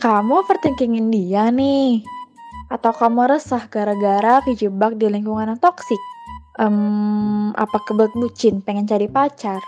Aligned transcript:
Kamu 0.00 0.46
overthinkingin 0.46 1.12
dia 1.12 1.52
nih? 1.52 2.00
Atau 2.72 2.96
kamu 2.96 3.36
resah 3.36 3.68
gara-gara 3.68 4.40
kejebak 4.40 4.96
di 4.96 5.12
lingkungan 5.12 5.52
yang 5.52 5.60
toksik? 5.60 6.00
Um, 6.56 7.52
apa 7.52 7.80
kebelet 7.84 8.12
bucin 8.16 8.64
pengen 8.64 8.88
cari 8.88 9.08
pacar? 9.08 9.60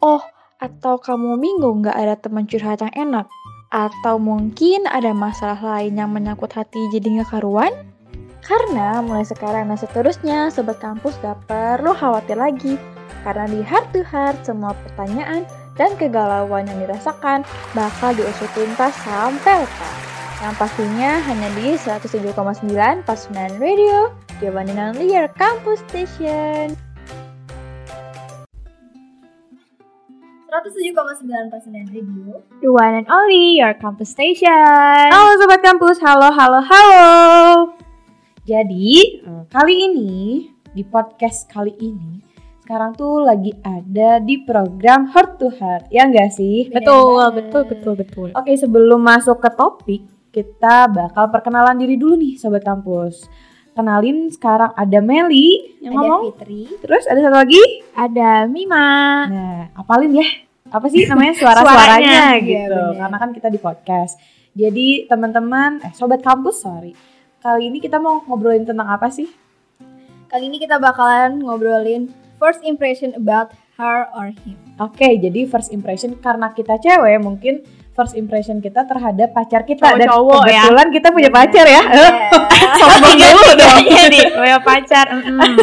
Oh, 0.00 0.24
atau 0.56 0.96
kamu 0.96 1.36
bingung 1.36 1.84
gak 1.84 1.96
ada 1.96 2.16
teman 2.16 2.48
curhat 2.48 2.80
yang 2.80 2.94
enak? 2.96 3.26
Atau 3.68 4.16
mungkin 4.16 4.88
ada 4.88 5.12
masalah 5.12 5.60
lain 5.60 6.00
yang 6.00 6.08
menyangkut 6.08 6.52
hati 6.56 6.80
jadi 6.96 7.20
gak 7.20 7.36
karuan? 7.36 7.72
Karena 8.40 9.04
mulai 9.04 9.28
sekarang 9.28 9.68
dan 9.68 9.76
seterusnya, 9.76 10.48
Sobat 10.48 10.80
Kampus 10.80 11.20
gak 11.20 11.44
perlu 11.44 11.92
khawatir 11.92 12.40
lagi. 12.40 12.80
Karena 13.20 13.44
di 13.44 13.60
heart 13.60 13.92
to 13.92 14.00
heart, 14.00 14.40
semua 14.48 14.72
pertanyaan 14.72 15.44
dan 15.80 15.96
kegalauan 15.96 16.68
yang 16.68 16.84
dirasakan 16.84 17.40
bakal 17.72 18.12
diusut 18.12 18.52
tuntas 18.52 18.92
sampai 19.00 19.64
lepas. 19.64 19.96
Yang 20.44 20.54
pastinya 20.60 21.10
hanya 21.24 21.48
di 21.56 21.72
107,9 21.80 22.36
Pasunan 23.08 23.52
Radio, 23.56 24.12
the 24.44 24.52
one 24.52 24.68
and 24.68 24.76
only 24.76 25.08
your 25.08 25.28
campus 25.40 25.80
station. 25.88 26.76
107,9 30.52 31.48
Pasunan 31.48 31.88
Radio, 31.88 32.44
the 32.60 32.68
one 32.68 33.00
and 33.00 33.08
only 33.08 33.56
your 33.56 33.72
campus 33.80 34.12
station. 34.12 35.08
Halo 35.08 35.40
Sobat 35.40 35.64
Kampus, 35.64 35.96
halo, 36.04 36.28
halo, 36.28 36.60
halo. 36.60 37.08
Jadi, 38.44 39.20
eh, 39.24 39.44
kali 39.48 39.74
ini, 39.88 40.12
di 40.76 40.82
podcast 40.84 41.48
kali 41.48 41.72
ini, 41.80 42.29
sekarang 42.70 42.94
tuh 42.94 43.26
lagi 43.26 43.50
ada 43.66 44.22
di 44.22 44.46
program 44.46 45.10
Heart 45.10 45.42
to 45.42 45.50
Heart, 45.50 45.90
ya 45.90 46.06
enggak 46.06 46.30
sih? 46.30 46.70
Betul, 46.70 47.18
betul, 47.34 47.66
betul, 47.66 47.92
betul. 47.98 48.28
Oke, 48.30 48.54
sebelum 48.54 49.02
masuk 49.02 49.42
ke 49.42 49.50
topik, 49.58 50.06
kita 50.30 50.86
bakal 50.86 51.34
perkenalan 51.34 51.74
diri 51.74 51.98
dulu 51.98 52.14
nih 52.14 52.38
Sobat 52.38 52.62
Kampus. 52.62 53.26
Kenalin 53.74 54.30
sekarang 54.30 54.70
ada 54.78 55.02
Meli 55.02 55.82
yang 55.82 55.98
ada 55.98 56.14
ngomong. 56.14 56.22
Fitri, 56.30 56.70
Terus 56.78 57.10
ada 57.10 57.18
satu 57.18 57.42
lagi. 57.42 57.58
Ada 57.90 58.46
Mima. 58.46 58.86
Nah, 59.26 59.60
apalin 59.74 60.22
ya. 60.22 60.30
Apa 60.70 60.86
sih 60.86 61.10
namanya 61.10 61.34
Suaranya. 61.42 61.66
suara-suaranya 61.66 62.22
gitu. 62.38 62.70
bener. 62.70 63.02
Karena 63.02 63.16
kan 63.18 63.30
kita 63.34 63.48
di 63.50 63.58
podcast. 63.58 64.14
Jadi 64.54 65.10
teman-teman, 65.10 65.82
eh 65.82 65.90
Sobat 65.90 66.22
Kampus, 66.22 66.62
sorry. 66.62 66.94
Kali 67.42 67.66
ini 67.66 67.82
kita 67.82 67.98
mau 67.98 68.22
ngobrolin 68.22 68.62
tentang 68.62 68.86
apa 68.86 69.10
sih? 69.10 69.26
kali 70.30 70.46
ini 70.46 70.62
kita 70.62 70.78
bakalan 70.78 71.42
ngobrolin 71.42 72.06
first 72.40 72.64
impression 72.64 73.12
about 73.12 73.52
her 73.76 74.08
or 74.16 74.32
him. 74.32 74.56
Oke, 74.80 75.20
jadi 75.20 75.44
first 75.44 75.68
impression 75.70 76.16
karena 76.16 76.48
kita 76.56 76.80
cewek 76.80 77.20
mungkin 77.20 77.60
first 77.92 78.16
impression 78.16 78.64
kita 78.64 78.88
terhadap 78.88 79.36
pacar 79.36 79.68
kita 79.68 79.84
dan 80.00 80.08
Cowok-cowok 80.08 80.42
ya. 80.48 80.64
kebetulan 80.64 80.88
kita 80.88 81.08
punya 81.12 81.30
pacar 81.30 81.66
ya. 81.68 81.82
sombong 82.80 83.18
dulu 83.20 83.48
dong. 83.60 83.78
Iya 83.84 84.04
nih, 84.08 84.26
punya 84.32 84.58
pacar. 84.64 85.06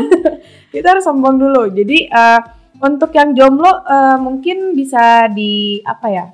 kita 0.73 0.87
harus 0.93 1.03
sombong 1.03 1.35
dulu. 1.41 1.73
Jadi 1.73 2.05
eh, 2.05 2.39
untuk 2.77 3.09
yang 3.17 3.33
jomblo 3.33 3.81
eh, 3.81 4.17
mungkin 4.21 4.77
bisa 4.77 5.25
di 5.33 5.81
apa 5.81 6.07
ya? 6.13 6.25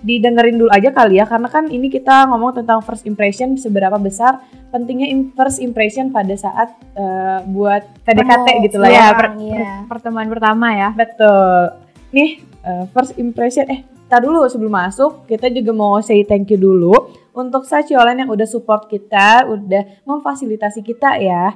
Didengerin 0.00 0.56
dulu 0.56 0.70
aja 0.72 0.88
kali 0.90 1.20
ya 1.20 1.28
karena 1.28 1.44
kan 1.46 1.68
ini 1.68 1.86
kita 1.86 2.24
ngomong 2.26 2.56
tentang 2.56 2.80
first 2.80 3.04
impression 3.04 3.52
seberapa 3.54 4.00
besar 4.00 4.40
pentingnya 4.68 5.12
first 5.36 5.60
impression 5.60 6.08
pada 6.08 6.32
saat 6.34 6.72
eh, 6.96 7.38
buat 7.44 7.84
PDKT 8.02 8.48
Ketemu 8.48 8.64
gitu 8.64 8.76
lah 8.80 8.88
Iya, 8.88 8.96
ya. 8.96 9.10
per- 9.12 9.36
iya. 9.36 9.72
pertemuan 9.84 10.28
pertama 10.28 10.72
ya. 10.72 10.88
Betul. 10.96 11.76
Nih, 12.10 12.30
eh, 12.62 12.84
first 12.90 13.12
impression 13.16 13.68
eh 13.68 13.80
tar 14.08 14.24
dulu 14.24 14.42
sebelum 14.46 14.74
masuk 14.74 15.22
kita 15.24 15.46
juga 15.48 15.70
mau 15.70 16.00
say 16.00 16.24
thank 16.24 16.50
you 16.50 16.58
dulu 16.58 16.90
untuk 17.30 17.62
Saciolen 17.62 18.26
yang 18.26 18.30
udah 18.30 18.42
support 18.42 18.90
kita, 18.90 19.46
udah 19.46 20.02
memfasilitasi 20.02 20.82
kita 20.82 21.14
ya. 21.20 21.54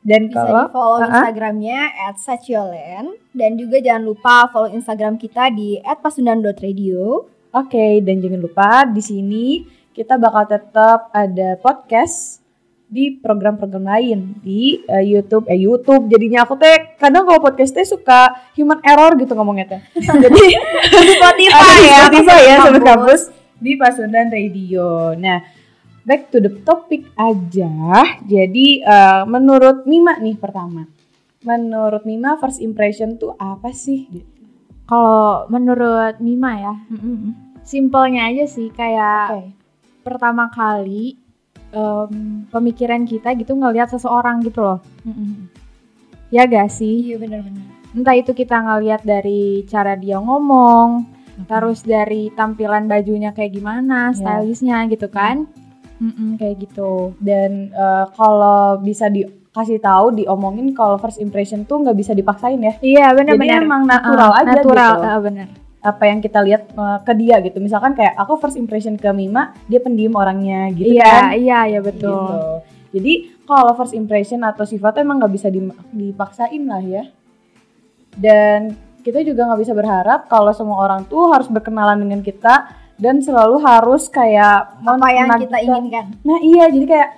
Dan 0.00 0.32
Bisa 0.32 0.40
kalau 0.42 0.64
di 0.64 0.72
follow 0.72 0.96
Uh-uh. 0.96 1.06
Instagramnya 1.12 1.80
at 2.08 2.16
Saciolen 2.16 3.04
dan 3.30 3.54
juga 3.54 3.78
jangan 3.78 4.02
lupa 4.02 4.48
follow 4.48 4.72
Instagram 4.72 5.14
kita 5.14 5.52
di 5.52 5.76
at 5.78 6.00
pasundan.radio. 6.00 7.28
Oke, 7.50 7.98
dan 8.06 8.22
jangan 8.22 8.40
lupa 8.46 8.86
di 8.86 9.02
sini 9.02 9.46
kita 9.90 10.14
bakal 10.22 10.46
tetap 10.46 11.10
ada 11.10 11.58
podcast 11.58 12.38
di 12.90 13.18
program-program 13.18 13.86
lain 13.86 14.38
di 14.42 14.82
eh, 14.86 15.02
YouTube 15.06 15.46
eh 15.46 15.58
YouTube 15.58 16.10
jadinya 16.10 16.42
aku 16.42 16.58
teh 16.58 16.98
kadang 16.98 17.22
kalau 17.22 17.38
podcast 17.38 17.70
teh 17.70 17.86
suka 17.86 18.50
human 18.58 18.78
error 18.86 19.18
gitu 19.18 19.34
ngomongnya 19.34 19.66
teh. 19.66 19.80
Jadi 20.22 20.44
Spotify 21.14 21.74
di 21.74 21.86
ya, 21.86 21.98
Spotify 22.06 22.40
ya 22.42 22.56
sobat 22.62 22.82
Kampus. 22.86 23.22
di 23.58 23.72
Pasundan 23.74 24.30
Radio. 24.30 25.14
Nah, 25.18 25.38
back 26.06 26.30
to 26.30 26.38
the 26.38 26.54
topic 26.62 27.06
aja. 27.18 27.70
Jadi 28.26 28.82
eh, 28.82 29.22
menurut 29.26 29.90
Mima 29.90 30.22
nih 30.22 30.38
pertama. 30.38 30.86
Menurut 31.42 32.06
Mima 32.06 32.38
first 32.38 32.62
impression 32.62 33.18
tuh 33.18 33.34
apa 33.38 33.74
sih? 33.74 34.06
Kalau 34.90 35.46
menurut 35.46 36.18
Mima 36.18 36.58
ya, 36.58 36.74
simpelnya 37.62 38.26
aja 38.26 38.42
sih 38.50 38.74
kayak 38.74 39.26
Oke. 39.30 39.42
pertama 40.02 40.50
kali 40.50 41.14
em, 41.70 42.42
pemikiran 42.50 43.06
kita 43.06 43.38
gitu 43.38 43.54
ngelihat 43.54 43.86
seseorang 43.86 44.42
gitu 44.42 44.66
loh. 44.66 44.78
Ya 46.34 46.42
gak 46.46 46.74
sih? 46.74 47.06
Iya 47.06 47.22
benar-benar. 47.22 47.62
Entah 47.94 48.14
itu 48.18 48.34
kita 48.34 48.58
ngelihat 48.58 49.02
dari 49.02 49.62
cara 49.66 49.94
dia 49.94 50.18
ngomong, 50.18 51.06
terus 51.46 51.82
dari 51.82 52.30
tampilan 52.34 52.86
bajunya 52.86 53.30
kayak 53.30 53.54
gimana, 53.54 54.10
Iya. 54.10 54.18
stylishnya 54.18 54.90
gitu 54.90 55.06
kan. 55.06 55.46
Mm-mm, 56.00 56.40
kayak 56.40 56.64
gitu. 56.64 57.12
dan 57.20 57.68
eh, 57.70 58.06
kalau 58.16 58.80
bisa 58.80 59.06
dikasih 59.50 59.82
tahu 59.82 60.14
diomongin 60.14 60.70
kalau 60.70 60.94
first 60.96 61.18
impression 61.18 61.66
tuh 61.66 61.82
nggak 61.82 61.92
bisa 61.92 62.14
dipaksain 62.14 62.54
ya 62.56 62.78
Iya 62.78 63.10
jadi 63.10 63.34
benar-benar. 63.34 63.60
emang 63.60 63.82
natural 63.82 64.30
Uh-uh, 64.30 64.40
aja 64.40 64.50
natural, 64.54 64.92
gitu 64.94 65.06
uh, 65.08 65.20
bener. 65.20 65.46
apa 65.80 66.02
yang 66.04 66.18
kita 66.20 66.38
lihat 66.38 66.62
eh, 66.70 66.98
ke 67.02 67.12
dia 67.16 67.36
gitu 67.40 67.58
misalkan 67.58 67.92
kayak 67.92 68.14
aku 68.14 68.38
first 68.38 68.54
impression 68.54 68.94
ke 68.94 69.10
Mima 69.10 69.50
dia 69.66 69.80
pendiam 69.80 70.14
orangnya 70.14 70.70
gitu 70.70 70.92
Iya, 70.92 71.02
kan 71.02 71.24
iya, 71.34 71.58
iya 71.66 71.80
betul. 71.82 72.14
Gitu. 72.14 72.46
jadi 72.92 73.12
kalau 73.42 73.74
first 73.74 73.90
impression 73.90 74.38
atau 74.40 74.62
sifat 74.62 75.00
emang 75.00 75.18
nggak 75.18 75.32
bisa 75.32 75.48
di- 75.48 75.66
dipaksain 75.90 76.62
lah 76.62 76.78
ya 76.80 77.10
dan 78.14 78.74
kita 79.00 79.24
juga 79.24 79.48
nggak 79.48 79.60
bisa 79.60 79.72
berharap 79.72 80.28
kalau 80.28 80.52
semua 80.52 80.78
orang 80.80 81.02
tuh 81.04 81.26
harus 81.26 81.48
berkenalan 81.48 81.98
dengan 81.98 82.20
kita 82.20 82.70
dan 82.94 83.18
selalu 83.18 83.58
harus 83.58 84.06
kayak 84.06 84.76
Apa 84.78 85.08
yang 85.08 85.32
kita 85.32 85.56
inginkan. 85.58 86.04
Nah 86.20 86.38
iya 86.38 86.68
jadi 86.68 86.86
kayak 86.86 87.10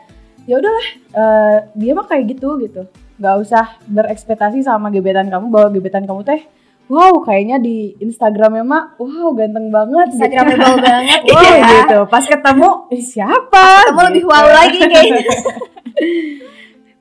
ya 0.45 0.59
udahlah 0.59 0.87
eh, 1.13 1.57
dia 1.73 1.93
mah 1.93 2.07
kayak 2.07 2.25
gitu 2.31 2.59
gitu. 2.59 2.83
Gak 3.17 3.37
usah 3.39 3.79
berekspektasi 3.87 4.61
sama 4.61 4.89
gebetan 4.89 5.27
kamu 5.27 5.47
bahwa 5.49 5.69
gebetan 5.71 6.03
kamu 6.03 6.23
teh 6.23 6.43
wow 6.91 7.23
kayaknya 7.23 7.57
di 7.57 7.95
Instagramnya 7.99 8.63
mah 8.63 8.85
wow 8.99 9.31
ganteng 9.33 9.71
banget 9.71 10.11
gitu. 10.11 10.17
Instagramable 10.19 10.77
banget 10.83 11.21
Wow 11.31 11.41
ya. 11.47 11.69
gitu. 11.73 11.99
Pas 12.07 12.25
ketemu 12.27 12.69
"Ih, 12.91 13.05
siapa? 13.05 13.65
Kamu 13.89 14.01
lebih 14.11 14.23
Gitu. 14.23 14.31
wow 14.31 14.47
lagi 14.49 14.79
kayaknya. 14.81 15.23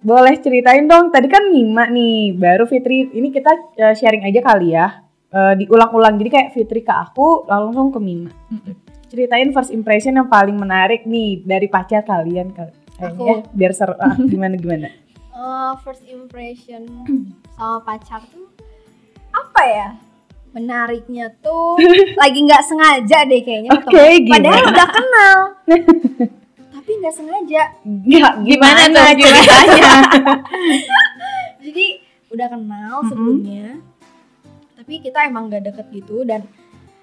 Boleh 0.01 0.33
ceritain 0.37 0.85
dong. 0.85 1.13
Tadi 1.13 1.29
kan 1.29 1.45
Mima 1.47 1.85
nih, 1.85 2.33
baru 2.33 2.65
Fitri. 2.65 3.05
Ini 3.07 3.29
kita 3.29 3.51
eh, 3.77 3.93
sharing 3.93 4.25
aja 4.25 4.41
kali 4.41 4.73
ya. 4.73 4.87
Eh, 5.29 5.53
diulang-ulang. 5.59 6.17
Jadi 6.17 6.29
kayak 6.29 6.49
Fitri 6.51 6.81
ke 6.81 6.89
aku, 6.89 7.45
langsung 7.45 7.93
ke 7.93 8.01
Mima. 8.01 8.33
Ceritain 9.07 9.51
first 9.51 9.69
impression 9.69 10.15
yang 10.15 10.25
paling 10.25 10.57
menarik 10.57 11.05
nih 11.05 11.43
dari 11.43 11.67
pacar 11.67 12.01
kalian 12.01 12.49
kali. 12.49 12.73
Kayaknya 13.01 13.35
biar 13.57 13.71
seru. 13.73 13.93
Ah, 13.97 14.13
gimana 14.13 14.53
gimana? 14.61 14.87
Eh, 15.31 15.71
first 15.81 16.05
impression 16.05 16.85
sama 17.57 17.81
pacar 17.81 18.21
tuh 18.29 18.45
apa 19.33 19.61
ya? 19.65 19.89
Menariknya 20.53 21.33
tuh 21.41 21.81
lagi 22.21 22.39
nggak 22.45 22.61
sengaja 22.61 23.25
deh 23.25 23.41
kayaknya 23.41 23.71
ketemu. 23.73 23.97
gimana? 24.21 24.37
Padahal 24.37 24.63
udah 24.69 24.87
kenal. 24.93 25.37
Tapi 26.77 26.91
nggak 26.97 27.15
sengaja. 27.15 27.61
Nggak, 27.85 28.33
Gimana 28.45 28.81
tuh 28.89 29.03
ceritanya? 29.17 29.91
Jadi 31.65 31.85
udah 32.31 32.47
kenal 32.47 32.95
sebelumnya. 33.09 33.67
Tapi 34.77 34.93
kita 35.01 35.29
emang 35.29 35.49
nggak 35.49 35.71
deket 35.71 35.87
gitu 35.93 36.25
dan 36.25 36.45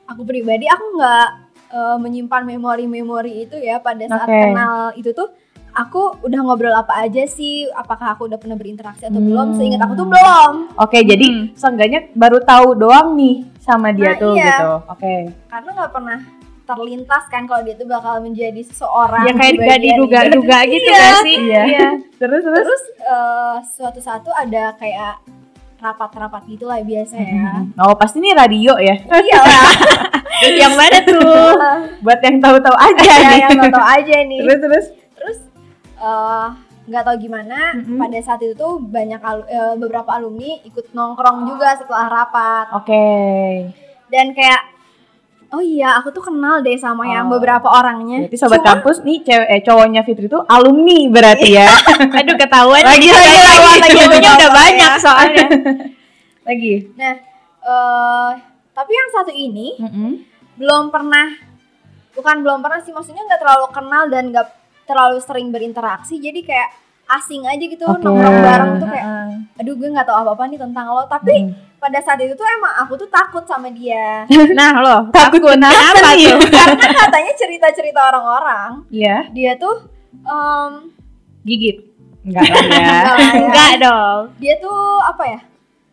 aku 0.06 0.26
pribadi 0.26 0.67
aku 0.67 0.84
nggak 0.99 1.28
eh, 1.72 1.96
menyimpan 2.00 2.43
memori-memori 2.43 3.46
itu 3.46 3.56
ya 3.58 3.78
pada 3.78 4.02
saat 4.08 4.28
Oke. 4.28 4.40
kenal 4.50 4.93
itu 4.99 5.11
tuh 5.14 5.31
aku 5.70 6.03
udah 6.20 6.41
ngobrol 6.41 6.73
apa 6.73 7.03
aja 7.03 7.25
sih 7.25 7.67
apakah 7.70 8.12
aku 8.12 8.26
udah 8.26 8.37
pernah 8.37 8.55
berinteraksi 8.55 9.05
atau 9.05 9.19
belum 9.19 9.53
Hmm. 9.53 9.56
seingat 9.56 9.81
aku 9.81 9.94
tuh 9.94 10.06
belum 10.06 10.53
Oke, 10.76 10.99
jadi 11.03 11.26
Hmm. 11.26 11.44
seenggaknya 11.53 12.11
baru 12.12 12.38
tahu 12.41 12.75
doang 12.75 13.15
nih 13.15 13.37
sama 13.59 13.91
dia 13.91 14.11
Nah, 14.11 14.17
tuh 14.17 14.32
iya. 14.32 14.47
gitu. 14.49 14.70
Oke. 14.88 15.15
karena 15.44 15.69
nggak 15.73 15.93
pernah 15.93 16.19
terlintas 16.65 17.25
kan 17.26 17.43
kalau 17.43 17.62
dia 17.62 17.73
tuh 17.73 17.87
bakal 17.87 18.19
menjadi 18.19 18.61
seseorang 18.61 19.25
ya 19.25 19.32
kayak 19.32 19.55
gak 19.59 19.81
diduga-duga 19.81 20.59
ini. 20.61 20.73
gitu 20.75 20.85
Iya. 20.87 21.00
gak 21.00 21.17
sih? 21.23 21.37
Iya. 21.41 21.88
Terus 22.15 22.43
terus. 22.43 22.59
terus 22.61 22.82
eh, 23.00 23.56
suatu 23.70 23.99
satu 23.99 24.29
ada 24.31 24.73
kayak 24.75 25.15
rapat-rapat 25.79 26.43
gitu 26.47 26.67
lah 26.67 26.76
biasa 26.79 27.15
ya 27.17 27.62
Oh, 27.79 27.94
pasti 27.94 28.19
nih 28.19 28.35
radio 28.35 28.75
ya. 28.76 28.99
iyalah 29.00 29.65
Yang 30.61 30.75
mana 30.75 30.99
tuh? 31.03 31.50
buat 32.05 32.20
yang 32.20 32.38
tahu-tahu 32.38 32.76
aja 32.76 33.03
ya 33.03 33.17
nih. 33.29 33.38
yang 33.41 33.50
nggak 33.56 33.73
tahu 33.73 33.87
aja 33.88 34.15
nih 34.25 34.38
terus 34.41 34.59
terus 34.61 34.87
terus 35.15 35.38
eh, 35.98 36.46
nggak 36.84 37.02
tahu 37.02 37.16
gimana 37.20 37.74
Mm-mm. 37.74 37.98
pada 37.98 38.18
saat 38.18 38.40
itu 38.40 38.54
tuh 38.54 38.78
banyak 38.78 39.20
alu- 39.20 39.44
eh, 39.46 39.74
beberapa 39.74 40.08
alumni 40.10 40.56
ikut 40.62 40.90
nongkrong 40.90 41.44
juga 41.44 41.74
setelah 41.74 42.06
rapat 42.08 42.66
oke 42.72 43.04
dan 44.08 44.32
kayak 44.32 44.62
oh 45.48 45.60
iya 45.60 45.96
aku 45.96 46.08
tuh 46.10 46.20
kenal 46.22 46.58
deh 46.58 46.76
sama 46.76 47.04
yang 47.06 47.24
Oh. 47.24 47.30
beberapa 47.30 47.64
orangnya 47.66 48.20
berarti 48.22 48.36
sobat 48.36 48.58
Cuma- 48.58 48.68
kampus 48.70 48.96
nih 49.00 49.18
cewek 49.22 49.48
eh, 49.48 49.60
cowoknya 49.60 50.00
Fitri 50.02 50.26
tuh 50.26 50.44
alumni 50.44 51.00
berarti 51.08 51.48
ya 51.50 51.68
Aduh 52.18 52.36
ketahuan. 52.36 52.80
Lagi, 52.82 53.04
lagi, 53.06 53.32
ketahuan 53.32 53.68
lagi. 53.74 53.80
lagi. 53.82 53.98
Ilmunya 53.98 54.30
udah 54.34 54.50
banyak 54.50 54.90
ya. 54.90 54.96
soalnya. 54.98 55.44
lagi 56.48 56.74
nah 56.94 57.14
eh, 57.62 58.30
tapi 58.72 58.90
yang 58.90 59.08
satu 59.10 59.28
ini 59.30 59.76
Mm-mm. 59.76 60.10
belum 60.56 60.88
pernah 60.88 61.28
bukan 62.12 62.36
belum 62.40 62.58
pernah 62.58 62.80
sih 62.80 62.90
maksudnya 62.90 63.22
nggak 63.22 63.38
terlalu 63.38 63.66
kenal 63.70 64.04
dan 64.06 64.24
nggak 64.28 64.46
terlalu 64.88 65.20
sering 65.20 65.49
berinteraksi 65.49 66.17
jadi 66.17 66.40
kayak 66.40 66.69
asing 67.08 67.40
aja 67.43 67.61
gitu 67.62 67.85
Oke. 67.85 68.00
nongkrong 68.00 68.38
bareng 68.38 68.73
tuh 68.76 68.88
kayak 68.88 69.06
aduh 69.55 69.75
gue 69.75 69.88
nggak 69.88 70.05
tahu 70.05 70.17
apa 70.19 70.31
apa 70.31 70.44
nih 70.46 70.58
tentang 70.58 70.87
lo 70.88 71.05
tapi 71.05 71.35
Mm. 71.40 71.52
pada 71.79 71.99
saat 71.99 72.19
itu 72.19 72.32
tuh 72.32 72.44
emang 72.44 72.75
aku 72.79 72.96
tuh 72.96 73.08
takut 73.08 73.44
sama 73.44 73.69
dia 73.69 74.26
Nah 74.58 74.73
lo, 74.76 74.96
takut 75.08 75.38
kenapa 75.38 76.11
tuh? 76.11 76.37
karena 76.75 76.88
katanya 76.99 77.32
cerita-cerita 77.35 78.00
orang-orang 78.02 78.82
Iya, 78.88 79.31
dia 79.31 79.52
tuh 79.55 79.88
em, 80.19 80.91
gigit. 81.43 81.84
Enggak 82.20 82.44
lah 82.44 82.64
ya. 82.67 83.00
enggak 83.41 83.69
ya. 83.70 83.79
Dong. 83.81 84.23
dia 84.37 84.55
tuh 84.58 84.76
apa 85.00 85.25
ya 85.25 85.41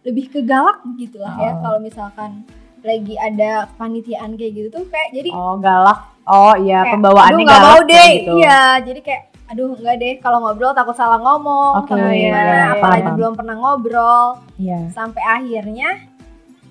lebih 0.04 0.26
ke 0.28 0.40
galak 0.42 0.82
gitu 0.96 1.18
lah 1.18 1.34
ya 1.38 1.52
Oh. 1.54 1.62
kalau 1.62 1.80
misalkan 1.80 2.44
lagi 2.82 3.16
ada 3.16 3.66
panitiaan 3.74 4.36
kayak 4.36 4.52
gitu 4.54 4.68
tuh 4.72 4.84
kayak 4.86 5.10
jadi 5.12 5.30
Oh, 5.32 5.56
galak. 5.58 6.12
Oh 6.26 6.54
iya, 6.56 6.82
kayak, 6.82 6.94
pembawaannya 6.94 7.36
aduh 7.36 7.46
nggak 7.46 7.64
mau 7.64 7.80
deh 7.84 8.10
gitu. 8.12 8.32
iya 8.36 8.60
jadi 8.80 9.00
kayak 9.00 9.24
aduh 9.46 9.70
enggak 9.72 9.96
deh 9.96 10.14
kalau 10.18 10.38
ngobrol 10.40 10.74
takut 10.74 10.94
salah 10.94 11.18
ngomong 11.18 11.72
Oke, 11.80 11.94
takut 11.94 12.10
iya, 12.10 12.18
gimana 12.26 12.50
iya, 12.50 12.66
apalagi 12.74 13.02
paham. 13.04 13.16
belum 13.16 13.34
pernah 13.36 13.56
ngobrol 13.56 14.26
Iya. 14.56 14.80
sampai 14.90 15.22
akhirnya 15.22 15.90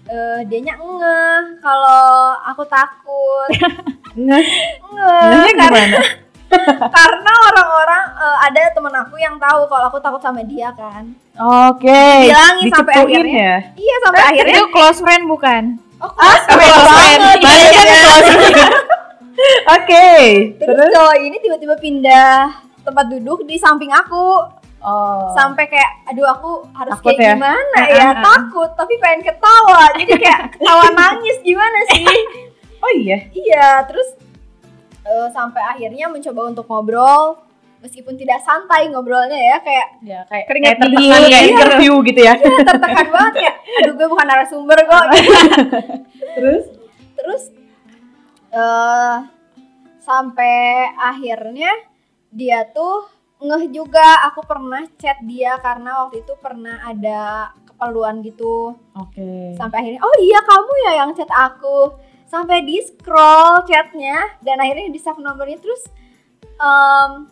eh 0.05 0.41
dianya 0.45 0.75
ngeh 0.75 1.41
kalau 1.59 2.03
aku 2.43 2.67
takut 2.67 3.49
Nggak, 4.17 4.43
ngeh 4.91 5.23
ngehnya 5.25 5.53
karena, 5.57 5.81
gimana? 5.81 5.99
karena 6.99 7.33
orang-orang 7.49 8.05
eh, 8.17 8.37
ada 8.45 8.61
temen 8.71 8.95
aku 8.97 9.15
yang 9.17 9.35
tahu 9.37 9.61
kalau 9.65 9.87
aku 9.87 9.99
takut 9.99 10.19
sama 10.19 10.43
dia 10.43 10.71
kan 10.71 11.15
Oke. 11.35 12.03
Bilangin 12.27 12.71
sampai 12.71 12.95
akhirnya. 12.97 13.35
ya. 13.35 13.57
iya 13.77 13.95
sampai 14.01 14.23
akhirnya 14.25 14.55
Itu 14.57 14.67
close 14.69 14.99
friend 14.99 15.27
bukan? 15.27 15.63
oh, 15.99 16.11
Ah, 16.13 16.39
close 16.45 16.91
friend. 16.93 17.21
Banyak 17.37 17.39
iya. 17.41 17.71
kan 17.73 17.87
close 18.03 18.31
friend. 18.31 18.55
Oke. 19.67 20.07
terus 20.57 20.77
Terus 20.79 20.93
cowok 20.95 21.17
ini 21.19 21.37
tiba-tiba 21.43 21.75
pindah 21.79 22.65
tempat 22.85 23.07
duduk 23.11 23.49
di 23.49 23.57
samping 23.57 23.91
aku 23.91 24.45
oh. 24.85 25.33
sampai 25.33 25.65
kayak 25.67 25.91
aduh 26.13 26.29
aku 26.29 26.51
harus 26.77 26.93
Takut 27.01 27.17
kayak 27.17 27.21
ya? 27.25 27.33
gimana 27.35 27.81
ya 27.89 28.05
ah. 28.13 28.21
takut 28.21 28.71
tapi 28.77 28.95
pengen 29.01 29.25
ketawa 29.25 29.89
jadi 29.97 30.15
kayak 30.21 30.41
ketawa 30.55 30.87
nangis 30.93 31.37
gimana 31.41 31.79
sih 31.91 32.05
Oh 32.85 32.93
iya. 32.93 33.17
iya 33.33 33.81
terus 33.89 34.13
eh, 35.09 35.29
sampai 35.33 35.65
akhirnya 35.65 36.05
mencoba 36.13 36.53
untuk 36.53 36.69
ngobrol 36.69 37.41
meskipun 37.81 38.13
tidak 38.21 38.45
santai 38.45 38.93
ngobrolnya 38.93 39.41
ya 39.41 39.57
kayak 39.65 39.89
Ya 40.05 40.21
kayak 40.29 40.45
Keringat 40.53 40.77
kayak 40.77 40.93
tertekan 40.93 41.21
kayak 41.33 41.45
interview 41.49 41.93
gitu 42.05 42.21
ya. 42.21 42.35
ya, 42.37 42.61
tertekan 42.61 43.09
banget 43.09 43.33
kayak 43.41 43.55
aduh 43.81 43.93
gue 43.97 44.07
bukan 44.13 44.27
narasumber 44.29 44.79
kok 44.85 45.07
Terus 46.37 46.65
terus 47.17 47.43
eh 48.55 49.15
sampai 49.99 50.93
akhirnya 50.95 51.73
dia 52.31 52.69
tuh 52.71 53.09
ngeh 53.43 53.73
juga 53.73 54.25
aku 54.31 54.45
pernah 54.47 54.85
chat 55.01 55.19
dia 55.25 55.59
karena 55.59 56.07
waktu 56.07 56.23
itu 56.23 56.33
pernah 56.39 56.81
ada 56.87 57.51
keperluan 57.67 58.23
gitu 58.23 58.77
Oke. 58.95 59.59
sampai 59.59 59.77
akhirnya 59.83 60.01
oh 60.05 60.17
iya 60.23 60.39
kamu 60.45 60.73
ya 60.87 60.93
yang 61.03 61.11
chat 61.17 61.29
aku 61.33 61.99
sampai 62.29 62.63
di 62.63 62.79
scroll 62.85 63.65
chatnya 63.67 64.39
dan 64.45 64.61
akhirnya 64.63 64.93
di 64.93 65.01
save 65.01 65.19
nomornya 65.19 65.59
terus 65.59 65.83
em, 66.59 67.29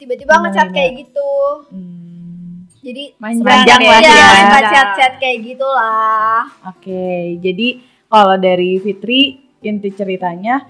tiba-tiba 0.00 0.34
ngechat 0.42 0.68
gimana? 0.70 0.76
kayak 0.76 0.90
gitu 1.06 1.32
Hmm, 1.70 2.66
jadi 2.82 3.04
sebenarnya 3.18 3.76
lah 3.78 4.00
ya, 4.02 4.10
ya. 4.10 4.26
suka 4.42 4.60
chat-chat 4.66 5.12
kayak 5.22 5.38
gitulah 5.46 6.42
Oke, 6.66 7.38
jadi 7.38 7.68
kalau 8.10 8.36
dari 8.36 8.76
Fitri 8.82 9.51
inti 9.62 9.88
ceritanya 9.90 10.62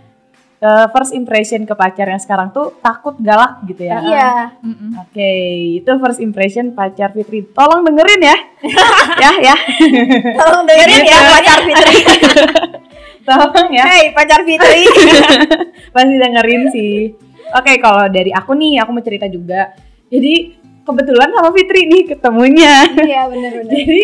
eh, 0.63 0.87
first 0.95 1.11
impression 1.13 1.67
ke 1.67 1.75
pacar 1.75 2.07
yang 2.07 2.23
sekarang 2.23 2.55
tuh 2.55 2.77
takut 2.79 3.19
galak 3.19 3.65
gitu 3.67 3.83
ya. 3.83 3.99
iya 3.99 4.31
Mm-mm. 4.63 4.95
Oke, 5.03 5.31
itu 5.83 5.91
first 5.99 6.23
impression 6.23 6.71
pacar 6.71 7.11
Fitri. 7.11 7.43
Tolong 7.51 7.83
dengerin 7.83 8.23
ya. 8.23 8.37
ya, 9.27 9.31
ya. 9.43 9.57
tolong 10.39 10.63
dengerin 10.63 11.03
ya 11.03 11.19
pacar 11.35 11.59
Fitri 11.67 11.97
Tolong 13.27 13.69
ya. 13.71 13.85
Hey 13.87 14.05
pacar 14.11 14.41
Fitri 14.43 14.83
Pasti 15.95 16.15
dengerin 16.19 16.63
sih. 16.71 16.95
Oke, 17.53 17.77
kalau 17.79 18.09
dari 18.09 18.33
aku 18.33 18.57
nih, 18.57 18.81
aku 18.81 18.91
mau 18.97 19.05
cerita 19.05 19.29
juga. 19.29 19.77
Jadi 20.09 20.57
kebetulan 20.83 21.29
sama 21.31 21.51
Fitri 21.53 21.85
nih 21.87 22.03
ketemunya. 22.17 22.87
iya 23.05 23.29
bener-bener 23.29 23.71
Jadi 23.71 24.01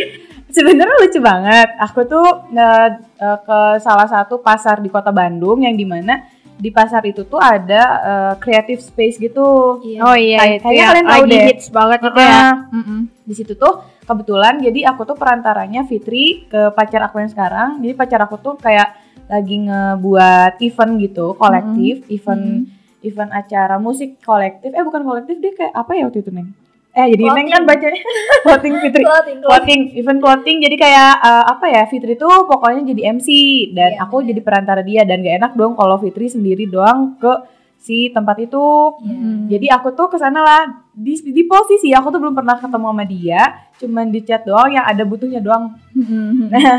sebenarnya 0.58 0.94
lucu 0.99 1.20
banget. 1.22 1.69
Aku 1.78 2.00
tuh 2.10 2.26
eh, 2.50 2.90
ke 3.19 3.60
salah 3.78 4.08
satu 4.10 4.43
pasar 4.43 4.82
di 4.82 4.90
kota 4.90 5.14
Bandung 5.14 5.62
yang 5.62 5.78
di 5.78 5.87
mana 5.87 6.26
di 6.58 6.75
pasar 6.75 7.06
itu 7.06 7.22
tuh 7.22 7.38
ada 7.38 7.82
eh, 8.02 8.34
creative 8.43 8.82
space 8.82 9.22
gitu. 9.22 9.78
Iya. 9.87 10.00
Oh 10.02 10.16
iya, 10.19 10.58
kayaknya 10.58 10.82
ya. 10.82 10.88
kalian 10.90 11.06
tahu 11.06 11.25
deh. 11.31 11.44
hits 11.46 11.66
banget 11.70 11.99
itu 12.02 12.19
ya. 12.19 12.26
Heeh. 12.34 12.55
Mm-mm. 12.75 13.00
Di 13.22 13.34
situ 13.38 13.52
tuh 13.55 13.75
kebetulan 14.02 14.58
jadi 14.58 14.90
aku 14.90 15.06
tuh 15.06 15.14
perantaranya 15.14 15.87
Fitri 15.87 16.50
ke 16.50 16.75
pacar 16.75 17.06
aku 17.06 17.22
yang 17.22 17.31
sekarang. 17.31 17.78
Jadi 17.78 17.93
pacar 17.94 18.20
aku 18.26 18.37
tuh 18.43 18.58
kayak 18.58 18.99
lagi 19.28 19.56
ngebuat 19.69 20.56
event 20.64 20.93
gitu, 21.05 21.37
kolektif, 21.37 22.00
event 22.08 22.64
event 23.05 23.31
acara 23.31 23.78
musik 23.78 24.19
kolektif. 24.25 24.75
Eh 24.75 24.82
bukan 24.82 25.06
kolektif 25.06 25.38
dia 25.38 25.52
kayak 25.55 25.75
apa 25.76 25.93
ya 25.94 26.10
waktu 26.10 26.26
itu, 26.26 26.32
Neng? 26.34 26.50
Eh 26.96 27.06
jadi 27.14 27.25
Neng 27.31 27.49
kan 27.52 27.62
bacanya 27.69 28.00
clothing 28.49 28.75
Fitri. 28.81 29.05
Clothing, 29.05 29.38
clothing. 29.38 29.38
Clothing, 29.44 29.81
event 30.00 30.20
clothing. 30.25 30.56
Jadi 30.64 30.76
kayak 30.81 31.12
eh, 31.20 31.44
apa 31.46 31.67
ya? 31.69 31.82
Fitri 31.87 32.17
tuh 32.17 32.49
pokoknya 32.49 32.88
jadi 32.94 33.14
MC 33.14 33.29
dan 33.76 33.99
Iya, 33.99 34.06
aku 34.06 34.23
jadi 34.23 34.40
perantara 34.43 34.81
dia 34.87 35.02
dan 35.02 35.23
gak 35.26 35.37
enak 35.43 35.52
dong 35.58 35.75
kalau 35.75 35.99
Fitri 35.99 36.31
sendiri 36.31 36.70
doang 36.70 37.19
ke 37.19 37.32
si 37.79 38.10
tempat 38.10 38.36
itu. 38.43 38.67
Iya. 39.03 39.58
Jadi 39.58 39.67
aku 39.70 39.89
tuh 39.94 40.10
ke 40.10 40.17
sana 40.19 40.43
lah 40.43 40.63
di, 40.94 41.15
di 41.31 41.43
posisi 41.46 41.94
aku 41.94 42.10
tuh 42.10 42.20
belum 42.20 42.34
pernah 42.34 42.58
ketemu 42.58 42.86
sama 42.91 43.05
dia, 43.06 43.41
cuman 43.79 44.06
di 44.10 44.20
chat 44.27 44.43
doang 44.43 44.74
yang 44.74 44.84
ada 44.84 45.03
butuhnya 45.06 45.39
doang. 45.39 45.79
Mm-mm. 45.94 46.51
Nah, 46.51 46.79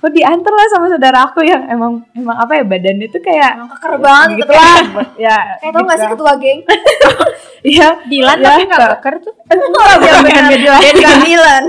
aku 0.00 0.08
diantar 0.10 0.48
lah 0.48 0.66
sama 0.66 0.88
saudara 0.88 1.18
aku 1.22 1.44
yang 1.44 1.60
emang 1.68 2.00
emang 2.10 2.32
apa 2.34 2.56
ya 2.56 2.64
badannya 2.64 3.04
tuh 3.06 3.20
kayak 3.20 3.52
Emang 3.52 3.68
keker 3.70 3.92
banget 4.00 4.28
gitu 4.32 4.38
gitu 4.40 4.52
lah. 4.56 4.80
ya. 5.28 5.36
Kayak 5.60 5.72
tau 5.72 5.82
gak 5.82 5.92
sih 5.92 6.00
gitu. 6.02 6.14
ketua 6.16 6.32
geng? 6.34 6.60
Iya. 7.60 7.88
Dilan 8.08 8.36
Ya, 8.36 8.46
tapi 8.48 8.62
nggak 8.64 8.80
Kak. 8.80 8.90
keker 8.96 9.14
tuh. 9.20 9.34
Enggak, 9.52 9.88
bukan 10.24 10.44
Dilan. 10.48 10.80
Bukan 10.80 11.16
Milan 11.20 11.64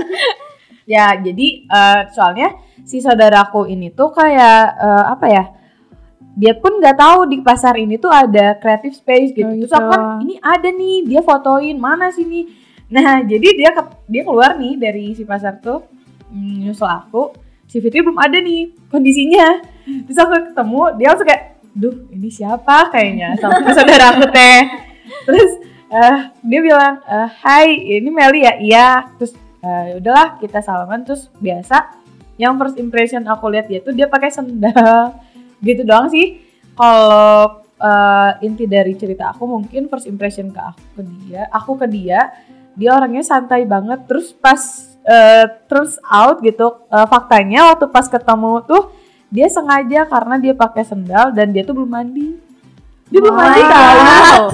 Ya, 0.82 1.06
jadi 1.14 1.46
eh, 1.62 2.00
soalnya 2.10 2.48
si 2.82 2.98
saudaraku 2.98 3.64
ini 3.66 3.92
tuh 3.92 4.08
kayak 4.08 4.60
eh, 4.74 5.04
apa 5.06 5.26
ya? 5.28 5.44
Dia 6.32 6.56
pun 6.56 6.80
nggak 6.80 6.96
tahu 6.96 7.28
di 7.28 7.38
pasar 7.38 7.76
ini 7.76 8.00
tuh 8.00 8.08
ada 8.08 8.56
creative 8.56 8.96
space 8.96 9.30
gitu. 9.30 9.44
Oh, 9.44 9.52
Terus 9.54 9.68
gitu. 9.68 9.76
aku 9.76 9.88
kan 9.90 10.02
ini 10.18 10.40
ada 10.40 10.64
nih, 10.66 11.04
dia 11.04 11.20
fotoin 11.20 11.76
mana 11.76 12.08
sih 12.08 12.24
nih? 12.24 12.48
Nah, 12.88 13.20
jadi 13.20 13.48
dia 13.52 13.70
ke- 13.70 14.00
dia 14.06 14.22
keluar 14.22 14.56
nih 14.56 14.74
dari 14.74 15.12
si 15.12 15.22
pasar 15.22 15.60
tuh 15.60 15.84
mm, 16.26 16.64
nyusul 16.64 16.88
aku. 16.88 17.36
Si 17.72 17.80
Fitri 17.80 18.04
belum 18.04 18.20
ada 18.20 18.36
nih 18.36 18.68
kondisinya. 18.92 19.64
Terus 20.04 20.18
aku 20.20 20.52
ketemu, 20.52 20.82
dia 21.00 21.06
langsung 21.08 21.28
kayak, 21.32 21.44
"Duh, 21.72 21.96
ini 22.12 22.28
siapa 22.28 22.92
kayaknya?" 22.92 23.32
sama 23.40 23.72
saudara 23.72 24.12
aku 24.12 24.28
teh. 24.28 24.60
Terus 25.24 25.50
eh, 25.88 26.18
dia 26.44 26.60
bilang, 26.60 27.00
"Eh, 27.00 27.28
"Hai, 27.40 27.72
ini 27.96 28.12
Meli 28.12 28.44
ya?" 28.44 28.54
Iya. 28.60 28.88
Terus 29.16 29.32
eh, 29.62 29.96
udahlah 29.96 30.36
kita 30.36 30.60
salaman 30.60 31.06
terus 31.06 31.30
biasa 31.38 32.02
yang 32.36 32.58
first 32.58 32.76
impression 32.76 33.22
aku 33.24 33.46
lihat 33.48 33.70
dia 33.70 33.80
tuh 33.80 33.94
dia 33.94 34.10
pakai 34.10 34.28
sendal 34.34 35.14
gitu 35.62 35.86
doang 35.86 36.10
sih 36.10 36.42
kalau 36.74 37.62
eh, 37.78 38.30
inti 38.44 38.66
dari 38.66 38.98
cerita 38.98 39.30
aku 39.30 39.46
mungkin 39.46 39.86
first 39.86 40.10
impression 40.10 40.50
ke 40.50 40.60
aku 40.60 40.82
ke 40.98 41.02
dia 41.06 41.42
aku 41.54 41.72
ke 41.78 41.86
dia 41.86 42.34
dia 42.74 42.90
orangnya 42.96 43.22
santai 43.22 43.62
banget 43.62 44.02
terus 44.10 44.34
pas 44.34 44.91
eh, 45.06 45.44
terus 45.66 45.98
out 46.06 46.38
gitu 46.42 46.82
eh, 46.90 47.06
faktanya 47.06 47.74
waktu 47.74 47.86
pas 47.90 48.06
ketemu 48.06 48.62
tuh 48.66 48.92
dia 49.32 49.48
sengaja 49.48 50.04
karena 50.06 50.36
dia 50.36 50.52
pakai 50.52 50.84
sendal 50.84 51.32
dan 51.32 51.50
dia 51.50 51.64
tuh 51.64 51.74
belum 51.76 51.90
mandi 51.90 52.36
dia 53.08 53.20
belum 53.20 53.36
mandi 53.36 53.60
tau 53.64 54.48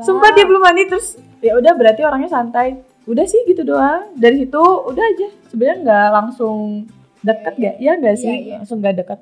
Sumpah 0.00 0.30
dia 0.32 0.46
belum 0.46 0.62
mandi 0.62 0.82
terus 0.86 1.18
ya 1.42 1.58
udah 1.58 1.72
berarti 1.74 2.06
orangnya 2.06 2.30
santai. 2.30 2.78
Udah 3.10 3.26
sih 3.26 3.42
gitu 3.48 3.66
doang. 3.66 4.14
Dari 4.14 4.46
situ 4.46 4.60
udah 4.62 5.04
aja. 5.04 5.28
Sebenarnya 5.50 5.76
nggak 5.82 6.08
langsung 6.14 6.86
deket 7.20 7.54
gak? 7.58 7.76
Ya 7.82 7.92
nggak 7.98 8.16
sih? 8.16 8.30
Iya, 8.30 8.38
iya. 8.38 8.56
Langsung 8.62 8.78
nggak 8.78 8.96
deket. 9.02 9.18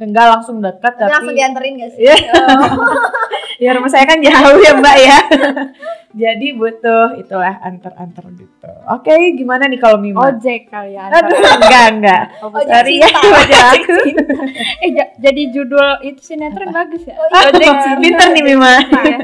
Enggak 0.00 0.26
langsung 0.30 0.58
dekat 0.58 0.94
Tapi 0.94 1.02
langsung 1.04 1.26
tapi 1.26 1.34
dianterin 1.34 1.72
gak 1.76 1.90
sih? 1.92 2.02
Iya. 2.02 2.16
Oh. 2.32 2.72
ya 3.58 3.74
rumah 3.74 3.90
saya 3.90 4.06
kan 4.06 4.18
jauh 4.18 4.54
ya 4.56 4.70
mbak 4.72 4.96
ya 4.96 5.18
jadi 6.22 6.46
butuh 6.54 7.18
itulah 7.18 7.58
antar-antar 7.58 8.30
gitu 8.30 8.70
oke 8.86 9.10
gimana 9.34 9.66
nih 9.66 9.76
kalau 9.76 9.98
Mima 9.98 10.30
Ojek 10.30 10.70
kali 10.70 10.94
ya. 10.94 11.10
Aduh, 11.10 11.34
enggak 11.34 11.86
enggak 11.92 12.22
Ojek 12.40 12.70
Sorry 12.70 12.94
ya 12.96 13.08
cinta. 13.10 13.34
ojek 13.40 13.62
aku 13.74 13.94
Eh 14.78 14.90
ja- 14.94 15.12
jadi 15.18 15.42
judul 15.50 15.88
itu 16.02 16.20
sinetron 16.22 16.70
bagus 16.70 17.02
ya. 17.02 17.18
ojek 17.18 17.74
pinter 17.98 18.28
nih 18.30 18.44
Mima 18.44 18.78
ya. 18.78 19.18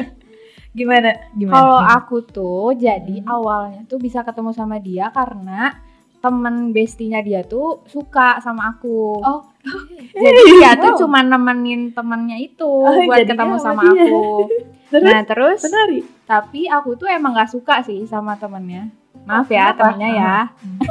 gimana 0.74 1.10
gimana 1.30 1.54
Kalau 1.54 1.78
aku 1.78 2.16
tuh 2.26 2.74
jadi 2.74 3.22
awalnya 3.24 3.86
tuh 3.86 4.02
bisa 4.02 4.26
ketemu 4.26 4.50
sama 4.50 4.76
dia 4.76 5.08
karena 5.08 5.78
temen 6.18 6.74
bestinya 6.74 7.20
dia 7.20 7.44
tuh 7.44 7.86
suka 7.86 8.40
sama 8.40 8.74
aku. 8.74 9.22
Oh. 9.22 9.46
Jadi 10.14 10.40
dia 10.52 10.70
tuh 10.74 10.92
Wow. 10.92 11.00
cuma 11.00 11.18
nemenin 11.20 11.90
temennya 11.90 12.36
itu 12.36 12.68
Oh, 12.68 12.94
buat 13.02 13.20
ketemu 13.20 13.56
sama 13.56 13.82
dia. 13.86 14.04
aku. 14.04 14.24
terus 14.92 15.04
Nah 15.04 15.22
terus 15.22 15.60
Benari. 15.60 15.98
tapi 16.24 16.60
aku 16.66 16.94
tuh 16.94 17.08
emang 17.08 17.32
gak 17.32 17.50
suka 17.50 17.80
sih 17.80 18.04
sama 18.04 18.34
temennya. 18.34 18.92
Maaf 19.24 19.48
ya 19.48 19.70
Kenapa? 19.70 19.80
temennya 19.90 20.10
ya. 20.12 20.34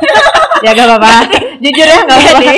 ya 0.66 0.70
gak 0.72 0.88
apa-apa 0.88 1.14
jujur 1.60 1.86
ya 1.86 2.00
gak 2.02 2.18
apa-apa 2.18 2.54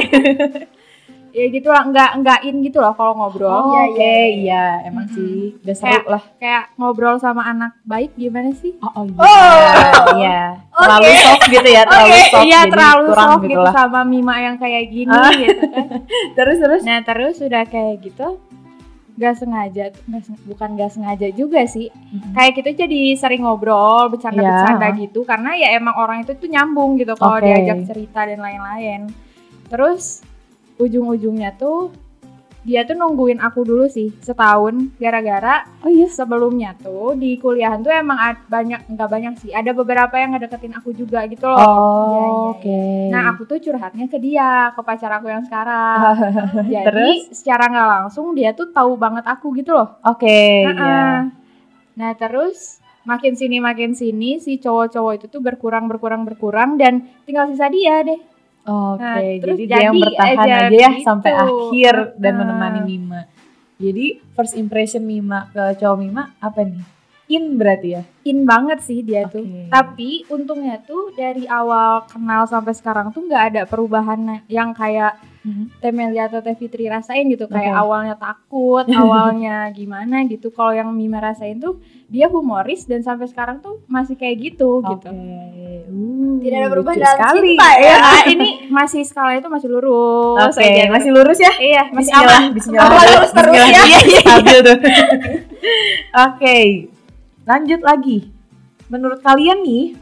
Ya 1.36 1.52
gitu 1.52 1.68
lah, 1.68 1.84
nggak 1.84 2.12
nggak 2.18 2.40
in 2.44 2.64
gitu 2.64 2.80
loh 2.80 2.96
kalau 2.96 3.12
ngobrol. 3.14 3.52
Oh, 3.52 3.64
Iya, 3.70 3.84
oke 3.86 4.00
iya, 4.00 4.24
iya 4.32 4.64
emang 4.86 5.04
Mm-mm. 5.06 5.20
sih 5.20 5.60
udah 5.60 5.76
seru 5.76 5.84
Kayak- 5.86 6.08
lah 6.08 6.24
Kayak 6.40 6.64
ngobrol 6.74 7.16
sama 7.18 7.44
anak 7.44 7.76
baik 7.84 8.16
gimana 8.16 8.50
sih? 8.54 8.72
oh, 8.78 8.88
oh 8.90 9.04
iya 9.04 9.20
Oh. 9.20 10.16
iya 10.16 10.40
Oke. 10.66 10.80
terlalu 10.80 11.10
soft 11.20 11.44
gitu 11.46 11.70
ya 11.70 11.82
terlalu 11.84 12.16
soft 12.26 12.46
Iya 12.46 12.60
terlalu 12.66 13.06
soft 13.12 13.36
gitu 13.38 13.52
gitu 13.52 13.60
lah 13.62 13.74
sama 13.74 14.00
Mima 14.04 14.36
yang 14.40 14.56
kayak 14.56 14.84
gini 14.88 15.12
Ah. 15.12 15.28
gitu 15.30 15.64
kan. 15.66 15.88
terus 16.40 16.58
terus 16.58 16.82
Nah 16.82 17.00
terus 17.02 17.34
sudah 17.36 17.64
kayak 17.66 17.96
gitu 18.02 18.28
Gak 19.16 19.36
sengaja, 19.38 19.96
bukan 20.44 20.70
gak 20.74 20.92
sengaja 20.92 21.28
juga 21.30 21.64
sih 21.66 21.88
Kayak 22.32 22.52
gitu 22.58 22.70
jadi 22.78 23.02
sering 23.14 23.44
ngobrol, 23.44 24.08
bercanda-bercanda 24.08 24.88
Iya. 24.90 25.00
gitu 25.02 25.24
Karena 25.24 25.52
ya 25.54 25.72
emang 25.74 25.96
orang 25.96 26.24
itu 26.24 26.32
tuh 26.32 26.48
nyambung 26.48 26.96
gitu 26.96 27.12
kalau 27.14 27.40
diajak 27.40 27.84
cerita 27.86 28.24
dan 28.24 28.40
lain-lain 28.40 29.12
Terus 29.66 30.20
ujung-ujungnya 30.78 31.56
tuh 31.56 31.92
dia 32.66 32.82
tuh 32.82 32.98
nungguin 32.98 33.38
aku 33.38 33.62
dulu 33.62 33.86
sih 33.86 34.10
setahun 34.26 34.90
gara-gara 34.98 35.70
oh 35.86 35.92
iya 35.94 36.10
sebelumnya 36.10 36.74
tuh 36.82 37.14
di 37.14 37.38
kuliahan 37.38 37.86
tuh 37.86 37.94
emang 37.94 38.18
ad- 38.18 38.42
banyak 38.50 38.90
nggak 38.90 39.06
banyak 39.06 39.34
sih 39.38 39.54
ada 39.54 39.70
beberapa 39.70 40.18
yang 40.18 40.34
ngedeketin 40.34 40.74
aku 40.74 40.90
juga 40.90 41.30
gitu 41.30 41.46
loh 41.46 41.62
oh 41.62 42.10
Iya, 42.10 42.26
iya, 42.26 42.50
oke 42.50 42.82
Nah 43.14 43.22
aku 43.30 43.42
tuh 43.46 43.62
curhatnya 43.62 44.10
ke 44.10 44.18
dia, 44.18 44.74
ke 44.74 44.82
pacar 44.82 45.14
aku 45.14 45.30
yang 45.30 45.46
sekarang. 45.46 46.00
Jadi 46.74 46.90
Terus? 46.90 47.20
secara 47.38 47.70
nggak 47.70 47.90
langsung 48.02 48.34
dia 48.34 48.50
tuh 48.52 48.74
tahu 48.74 48.98
banget 48.98 49.24
aku 49.30 49.54
gitu 49.54 49.78
loh. 49.78 50.02
oke 50.02 50.42
Nah, 50.66 50.74
iya 50.74 50.90
ah. 50.90 51.18
Nah 51.96 52.12
terus 52.18 52.82
makin 53.06 53.38
sini 53.38 53.62
makin 53.62 53.94
sini 53.94 54.42
si 54.42 54.58
cowok-cowok 54.58 55.14
itu 55.22 55.26
tuh 55.30 55.40
berkurang 55.40 55.86
berkurang 55.86 56.26
berkurang 56.26 56.82
dan 56.82 57.06
tinggal 57.24 57.46
sisa 57.48 57.70
dia 57.70 58.02
deh. 58.02 58.18
Oke, 58.66 58.98
Nah, 59.00 59.22
terus 59.40 59.58
jadi 59.58 59.66
dia 59.70 59.78
yang 59.86 59.94
jadi 59.94 60.04
bertahan 60.04 60.36
aja 60.36 60.56
aja, 60.58 60.74
ya 60.74 60.90
gitu. 60.92 61.06
sampai 61.06 61.32
akhir 61.32 61.96
dan 62.18 62.34
Ah. 62.34 62.40
menemani 62.42 62.82
Mima. 62.82 63.22
Jadi 63.76 64.06
first 64.34 64.56
impression 64.56 65.04
Mima 65.04 65.48
ke 65.50 65.78
cowok 65.78 65.98
Mima 65.98 66.34
apa 66.40 66.64
nih? 66.64 66.82
In 67.28 67.58
berarti 67.58 67.90
ya? 67.92 68.02
In 68.24 68.46
banget 68.46 68.82
sih 68.82 69.02
dia 69.02 69.26
tuh. 69.26 69.42
Oke. 69.42 69.66
Tapi 69.68 70.10
untungnya 70.28 70.78
tuh 70.80 71.10
dari 71.12 71.46
awal 71.46 72.06
kenal 72.06 72.46
sampai 72.46 72.72
sekarang 72.72 73.10
tuh 73.10 73.26
nggak 73.26 73.44
ada 73.50 73.62
perubahan 73.66 74.18
yang 74.46 74.74
kayak 74.74 75.18
Mhm. 75.46 75.78
Teh 75.78 75.94
Melia 75.94 76.26
atau 76.26 76.42
Teh 76.42 76.58
Fitri 76.58 76.90
rasain 76.90 77.22
gitu 77.30 77.46
kayak 77.46 77.70
Oke. 77.70 77.82
awalnya 77.86 78.16
takut, 78.18 78.82
awalnya 79.02 79.70
gimana 79.70 80.26
gitu. 80.26 80.50
Kalau 80.50 80.74
yang 80.74 80.90
Mima 80.90 81.22
rasain 81.22 81.62
tuh 81.62 81.78
dia 82.10 82.26
humoris 82.26 82.90
dan 82.90 83.06
sampai 83.06 83.30
sekarang 83.30 83.62
tuh 83.62 83.86
masih 83.86 84.18
kayak 84.18 84.42
gitu 84.42 84.82
Oke. 84.82 84.98
gitu. 84.98 85.10
Uh, 85.14 86.42
Tidak 86.42 86.58
ada 86.58 86.70
perubahan 86.74 86.98
dalam 86.98 87.18
sekali. 87.22 87.54
cinta 87.54 87.70
ya. 87.78 87.96
Nah, 88.02 88.22
ini 88.34 88.50
masih 88.74 89.02
skala 89.06 89.38
itu 89.38 89.46
masih 89.46 89.70
lurus. 89.70 90.42
Oke, 90.50 90.66
aja. 90.66 90.90
masih 90.90 91.10
lurus 91.14 91.38
ya? 91.38 91.54
Iya, 91.56 91.84
masih 91.94 92.10
Bismillah, 92.10 92.40
aman. 92.42 92.54
bismillah. 92.58 92.90
Oh, 92.90 93.02
lurus 93.06 93.32
terus 93.32 93.54
Bismillah. 93.54 93.70
ya. 93.70 93.82
Iya, 93.86 94.34
iya, 94.42 94.60
tuh. 94.66 94.78
Oke, 96.26 96.58
lanjut 97.46 97.82
lagi. 97.86 98.18
Menurut 98.90 99.22
kalian 99.22 99.62
nih, 99.62 99.94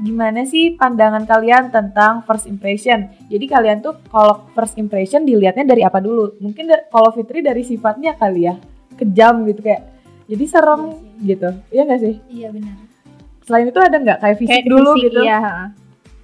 gimana 0.00 0.48
sih 0.48 0.78
pandangan 0.78 1.28
kalian 1.28 1.68
tentang 1.68 2.24
first 2.24 2.48
impression? 2.48 3.10
Jadi 3.28 3.44
kalian 3.44 3.84
tuh 3.84 3.98
kalau 4.08 4.48
first 4.56 4.80
impression 4.80 5.26
dilihatnya 5.26 5.68
dari 5.68 5.82
apa 5.84 6.00
dulu? 6.00 6.38
Mungkin 6.40 6.70
da- 6.70 6.86
kalau 6.88 7.12
Fitri 7.12 7.44
dari 7.44 7.60
sifatnya 7.66 8.16
kali 8.16 8.48
ya, 8.48 8.56
kejam 8.96 9.44
gitu 9.44 9.60
kayak. 9.60 9.92
Jadi 10.30 10.44
serem 10.48 10.96
gitu, 11.20 11.50
iya 11.68 11.82
gak 11.84 12.00
sih? 12.00 12.14
Iya 12.30 12.48
benar. 12.54 12.76
Selain 13.42 13.66
itu 13.68 13.80
ada 13.82 13.96
nggak 13.98 14.18
kayak 14.22 14.36
fisik 14.38 14.52
Kayak 14.54 14.66
dulu 14.70 14.90
fisik, 14.96 15.04
gitu? 15.10 15.20
Iya. 15.26 15.40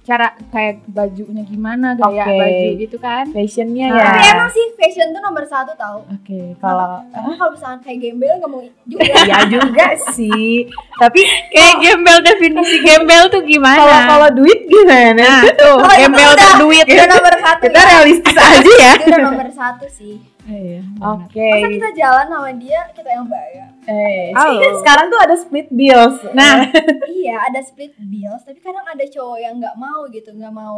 Cara 0.09 0.27
kayak 0.49 0.89
bajunya 0.89 1.45
gimana, 1.45 1.93
gaya 1.93 2.25
Oke. 2.25 2.33
baju 2.33 2.67
gitu 2.75 2.97
kan. 2.97 3.29
Fashionnya 3.29 3.85
Nah. 3.85 3.93
ya. 3.93 4.05
Tapi 4.09 4.23
emang 4.27 4.49
sih 4.49 4.65
fashion 4.73 5.07
tuh 5.09 5.21
nomor 5.21 5.45
satu 5.45 5.69
tau. 5.75 6.01
Oke, 6.09 6.57
kalau 6.57 7.05
Karena 7.05 7.33
kalau 7.35 7.51
misalnya 7.53 7.79
kayak 7.79 7.99
gembel 8.01 8.33
nggak 8.35 8.49
mau 8.49 8.61
juga. 8.83 9.05
ya 9.29 9.37
juga 9.45 9.85
sih. 10.11 10.65
Tapi 10.97 11.21
Kayak 11.49 11.75
gembel 11.79 12.17
definisi 12.23 12.77
gembel 12.81 13.23
tuh 13.27 13.41
gimana? 13.43 13.77
kalau 13.77 13.99
kalau 14.09 14.29
duit 14.35 14.59
gimana? 14.65 15.45
tuh, 15.53 15.77
Oh, 15.77 15.85
itu 15.87 16.01
gembel 16.01 16.31
tuh 16.33 16.53
duit. 16.59 16.85
Udah 16.85 17.07
nomor 17.07 17.33
satu. 17.37 17.61
Kita 17.63 17.77
ya. 17.77 17.85
realistis 17.87 18.35
aja 18.35 18.57
ya. 18.75 18.91
Itu 18.95 19.05
udah 19.07 19.21
nomor 19.21 19.47
satu 19.51 19.85
sih. 19.87 20.17
Iya. 20.49 20.81
Oke. 20.99 21.45
Masa 21.47 21.67
kita 21.69 21.89
jalan 21.93 22.25
sama 22.27 22.49
dia 22.53 22.81
kita 22.89 23.05
yang 23.07 23.25
bayar. 23.25 23.69
Eh, 23.85 24.33
Oh. 24.33 24.57
sekarang 24.75 25.05
tuh 25.07 25.19
ada 25.19 25.35
split 25.35 25.69
bills. 25.69 26.17
Nah, 26.31 26.65
iya 27.15 27.37
ada 27.43 27.61
split 27.61 27.93
bills 27.99 28.41
tapi 28.41 28.57
kadang 28.57 28.83
ada 28.83 29.01
cowok 29.03 29.37
yang 29.37 29.53
nggak 29.55 29.75
mau 29.75 30.05
gitu 30.07 30.29
nggak 30.31 30.49
mau 30.51 30.77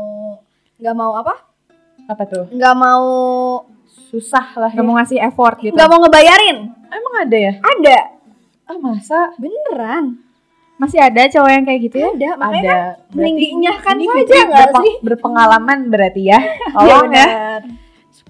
nggak 0.76 0.92
mau 0.94 1.12
apa 1.16 1.34
apa 2.04 2.24
tuh? 2.26 2.46
nggak 2.50 2.76
mau 2.76 3.04
Susah 4.08 4.44
lah. 4.58 4.70
nggak 4.70 4.82
Ya. 4.82 4.88
mau 4.88 4.96
ngasih 4.98 5.20
effort 5.22 5.56
gitu. 5.58 5.72
nggak 5.72 5.88
mau 5.88 6.00
ngebayarin 6.00 6.58
Emang 6.86 7.16
ada 7.18 7.38
ya? 7.38 7.54
ada 7.58 7.98
Ah 8.66 8.78
masa? 8.78 9.32
beneran 9.36 10.20
Masih 10.76 10.98
ada 10.98 11.30
cowok 11.30 11.48
yang 11.50 11.64
kayak 11.64 11.80
gitu 11.86 11.98
ya? 11.98 12.10
ada 12.12 12.30
makanya 12.36 12.74
ada. 12.74 12.80
kan 13.78 13.96
mending 13.96 14.10
saja 14.10 14.18
Fitri 14.18 14.40
nggak 14.42 14.68
berpe- 14.68 14.82
sih 14.82 14.94
berpengalaman 15.00 15.80
berarti 15.88 16.22
ya. 16.26 16.40
Iya, 16.42 16.68
Tolong 16.74 17.08
ya. 17.10 17.28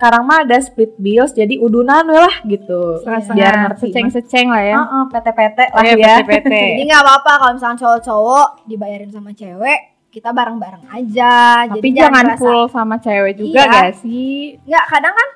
Bener. 0.02 0.10
Sekarang 0.18 0.24
mah 0.24 0.40
ada 0.42 0.58
split 0.58 0.98
bills 0.98 1.32
jadi 1.32 1.56
udunan 1.56 2.02
we 2.04 2.18
lah 2.18 2.36
gitu. 2.44 2.98
Setengah-setengah, 2.98 3.38
Biar 3.38 3.54
ngerti. 3.68 3.86
seceng-seceng 3.88 4.48
lah 4.48 4.64
ya. 4.64 4.78
Heeh, 4.78 5.04
PT-PT 5.08 5.60
lah 5.70 5.84
Iya, 5.84 5.94
ya. 5.96 6.14
PT-PT. 6.20 6.54
jadi 6.74 6.84
nggak 6.84 7.04
apa-apa 7.04 7.32
kalau 7.38 7.52
misalnya 7.54 7.78
cowok-cowok 7.80 8.48
dibayarin 8.66 9.10
sama 9.10 9.32
cewek 9.32 9.80
kita 10.10 10.30
bareng-bareng 10.30 10.84
aja 10.90 11.64
Tapi 11.70 11.80
jadi 11.88 11.90
jangan 12.02 12.26
ngerasa- 12.28 12.40
full 12.42 12.62
sama 12.68 12.96
cewek 12.98 13.34
juga 13.38 13.56
Iya. 13.58 13.72
gak 13.72 13.92
sih? 13.98 14.60
nggak 14.62 14.86
kadang 14.90 15.14
kan 15.14 15.30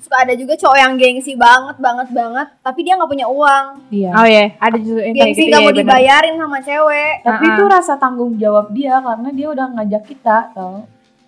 suka 0.00 0.16
ada 0.20 0.32
juga 0.32 0.54
cowok 0.54 0.78
yang 0.78 0.92
gengsi 0.94 1.34
banget 1.34 1.76
banget 1.76 2.08
banget 2.10 2.48
tapi 2.60 2.80
dia 2.80 2.94
nggak 2.94 3.08
punya 3.08 3.26
uang 3.26 3.66
Iya. 3.90 4.10
Oh 4.12 4.22
iya, 4.24 4.54
ada 4.56 4.76
justru 4.76 5.00
yang 5.00 5.10
kayak 5.10 5.26
gengsi 5.26 5.40
gitu 5.40 5.48
nggak 5.48 5.58
ya, 5.58 5.58
mau 5.60 5.72
bener. 5.72 5.82
dibayarin 5.82 6.34
sama 6.38 6.58
cewek 6.60 7.12
Tapi 7.20 7.44
Uh-uh. 7.44 7.52
itu 7.52 7.62
rasa 7.66 7.92
tanggung 7.96 8.32
jawab 8.36 8.66
dia 8.70 8.94
karena 8.96 9.28
dia 9.30 9.46
udah 9.48 9.66
ngajak 9.72 10.02
kita 10.04 10.36
tau. 10.52 10.76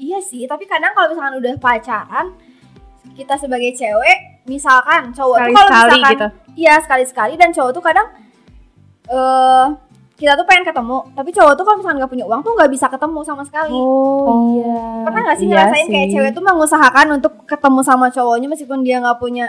Iya 0.03 0.19
sih, 0.19 0.43
tapi 0.51 0.67
kadang 0.67 0.91
kalau 0.99 1.15
misalkan 1.15 1.39
udah 1.39 1.53
pacaran, 1.63 2.27
kita 3.15 3.39
sebagai 3.39 3.71
cewek, 3.79 4.43
misalkan 4.51 5.15
cowok 5.15 5.37
tuh 5.47 5.55
kalau 5.55 5.71
misalkan 5.71 6.11
gitu. 6.11 6.29
iya 6.59 6.75
sekali-sekali 6.83 7.39
dan 7.39 7.55
cowok 7.55 7.71
tuh 7.71 7.85
kadang 7.85 8.07
eh 9.07 9.67
kita 10.19 10.39
tuh 10.39 10.47
pengen 10.47 10.67
ketemu, 10.67 10.99
tapi 11.19 11.31
cowok 11.35 11.55
tuh 11.59 11.65
kalau 11.67 11.77
misalkan 11.83 11.99
nggak 12.03 12.13
punya 12.15 12.25
uang 12.31 12.41
tuh 12.47 12.53
nggak 12.55 12.71
bisa 12.71 12.87
ketemu 12.87 13.21
sama 13.27 13.43
sekali. 13.43 13.75
Oh, 13.75 14.55
iya. 14.55 15.03
Pernah 15.03 15.21
nggak 15.27 15.39
sih 15.39 15.47
iya 15.47 15.55
ngerasain 15.67 15.87
kayak 15.91 16.09
sih. 16.11 16.15
cewek 16.15 16.31
tuh 16.31 16.45
mengusahakan 16.47 17.07
untuk 17.19 17.33
ketemu 17.47 17.81
sama 17.83 18.07
cowoknya 18.11 18.47
meskipun 18.51 18.79
dia 18.87 19.03
nggak 19.03 19.19
punya, 19.19 19.47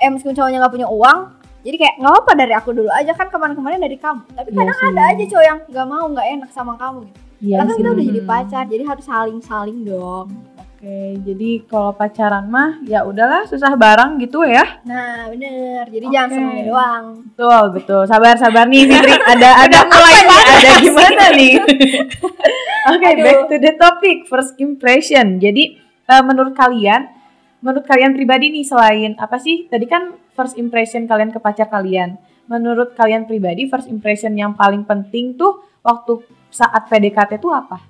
eh 0.00 0.08
meskipun 0.12 0.36
cowoknya 0.36 0.58
nggak 0.60 0.74
punya 0.76 0.88
uang, 0.92 1.18
jadi 1.64 1.76
kayak 1.80 1.94
nggak 2.04 2.14
apa 2.20 2.32
dari 2.36 2.52
aku 2.52 2.70
dulu 2.76 2.90
aja 2.92 3.12
kan 3.16 3.28
kemarin-kemarin 3.32 3.80
dari 3.80 3.96
kamu. 3.96 4.22
Tapi 4.36 4.48
Iya 4.52 4.58
kadang 4.60 4.76
sih. 4.76 4.88
ada 4.92 5.02
aja 5.08 5.24
cowok 5.24 5.44
yang 5.44 5.58
nggak 5.72 5.86
mau 5.88 6.04
nggak 6.12 6.26
enak 6.36 6.50
sama 6.52 6.72
kamu. 6.76 7.00
Gitu. 7.08 7.23
Iya 7.44 7.60
Karena 7.60 7.68
kan 7.68 7.76
kita 7.76 7.90
udah 7.92 8.04
jadi 8.08 8.22
pacar, 8.24 8.64
jadi 8.72 8.82
harus 8.88 9.04
saling-saling 9.04 9.78
dong. 9.84 10.26
Oke, 10.56 11.16
jadi 11.24 11.50
kalau 11.68 11.92
pacaran 11.92 12.44
mah 12.48 12.80
ya 12.88 13.04
udahlah 13.04 13.44
susah 13.44 13.76
bareng 13.76 14.16
gitu 14.20 14.44
ya. 14.48 14.80
Nah 14.88 15.28
bener, 15.28 15.84
jadi 15.92 16.06
Oke. 16.08 16.12
jangan 16.12 16.28
semuanya 16.32 16.64
doang 16.64 17.04
Betul, 17.24 17.64
betul. 17.76 18.02
Sabar, 18.08 18.36
sabar 18.40 18.64
nih 18.64 18.88
Fitri. 18.88 19.12
Ada 19.12 19.50
ada 19.68 19.78
mulai 19.84 20.18
nih, 20.24 20.40
ada 20.40 20.70
gimana 20.84 21.24
nih? 21.36 21.52
Oke, 22.92 23.08
Aduh. 23.12 23.24
back 23.24 23.40
to 23.48 23.56
the 23.60 23.72
topic. 23.76 24.16
First 24.28 24.56
impression. 24.60 25.36
Jadi 25.36 25.76
eh, 25.80 26.22
menurut 26.24 26.56
kalian, 26.56 27.12
menurut 27.60 27.84
kalian 27.84 28.16
pribadi 28.16 28.48
nih 28.52 28.64
selain 28.64 29.16
apa 29.20 29.36
sih? 29.36 29.68
Tadi 29.68 29.84
kan 29.84 30.16
first 30.32 30.56
impression 30.56 31.04
kalian 31.04 31.28
ke 31.28 31.40
pacar 31.40 31.68
kalian. 31.68 32.16
Menurut 32.48 32.92
kalian 32.92 33.24
pribadi 33.24 33.68
first 33.68 33.88
impression 33.88 34.36
yang 34.36 34.52
paling 34.52 34.84
penting 34.84 35.36
tuh 35.36 35.64
waktu 35.80 36.24
saat 36.54 36.86
PDKT 36.86 37.36
tuh 37.36 37.50
apa? 37.50 37.82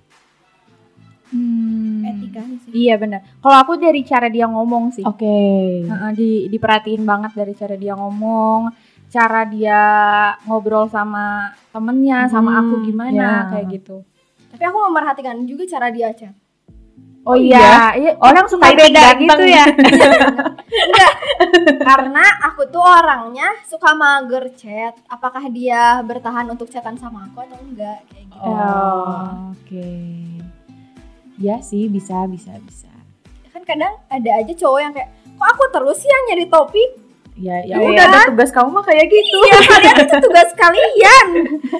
Hmm. 1.28 2.04
etika 2.06 2.40
sih 2.62 2.70
Iya 2.86 2.94
benar. 2.94 3.20
Kalau 3.38 3.56
aku 3.58 3.72
dari 3.74 4.00
cara 4.02 4.28
dia 4.28 4.46
ngomong 4.46 4.94
sih. 4.94 5.02
Oke. 5.02 5.38
Heeh, 5.82 6.10
di 6.14 6.28
diperhatiin 6.46 7.02
banget 7.02 7.34
dari 7.34 7.52
cara 7.52 7.74
dia 7.74 7.92
ngomong, 7.92 8.70
cara 9.08 9.42
dia 9.44 9.80
ngobrol 10.44 10.86
sama 10.86 11.50
temennya, 11.70 12.28
sama 12.28 12.50
Hmm, 12.50 12.60
aku 12.60 12.74
gimana 12.84 13.10
ya. 13.12 13.32
kayak 13.50 13.66
gitu. 13.72 13.96
tapi 14.46 14.62
aku 14.62 14.78
memperhatikan 14.80 15.42
juga 15.42 15.66
cara 15.66 15.90
dia 15.90 16.14
chat 16.14 16.30
Oh, 17.24 17.32
Oh 17.32 17.36
iya, 17.36 17.92
iya. 17.94 18.12
orang 18.18 18.44
suka 18.44 18.68
beda 18.68 18.84
ganteng. 19.16 19.24
gitu 19.24 19.44
ya. 19.48 19.64
karena 21.82 22.20
aku 22.42 22.68
tuh 22.68 22.80
orangnya 22.80 23.48
suka 23.64 23.92
mager 23.92 24.52
chat 24.52 24.92
apakah 25.06 25.48
dia 25.48 26.00
bertahan 26.00 26.44
untuk 26.46 26.68
chatan 26.68 26.94
sama 26.94 27.24
aku 27.24 27.42
atau 27.42 27.56
enggak 27.60 28.04
kayak 28.06 28.24
gitu 28.26 28.44
Oh, 28.44 29.50
oke. 29.50 29.90
Ya 31.36 31.58
sih 31.60 31.86
bisa 31.86 32.24
bisa 32.26 32.52
bisa. 32.60 32.92
kan 33.48 33.62
kadang 33.64 33.94
ada 34.04 34.30
aja 34.34 34.52
cowok 34.52 34.78
yang 34.78 34.92
kayak 34.92 35.08
kok 35.32 35.48
aku 35.48 35.64
terus 35.70 35.96
sih 35.96 36.06
yang 36.06 36.22
nyari 36.28 36.46
topik 36.46 36.90
Ya 37.34 37.58
ya 37.60 37.74
Iya. 37.74 37.86
udah 37.88 38.04
ada 38.06 38.20
tugas 38.28 38.46
kamu 38.48 38.70
mah 38.70 38.84
kayak 38.84 39.06
gitu. 39.08 39.38
iya 39.42 39.58
kalian 39.60 39.96
itu 40.00 40.16
tugas 40.20 40.50
kalian 40.54 41.26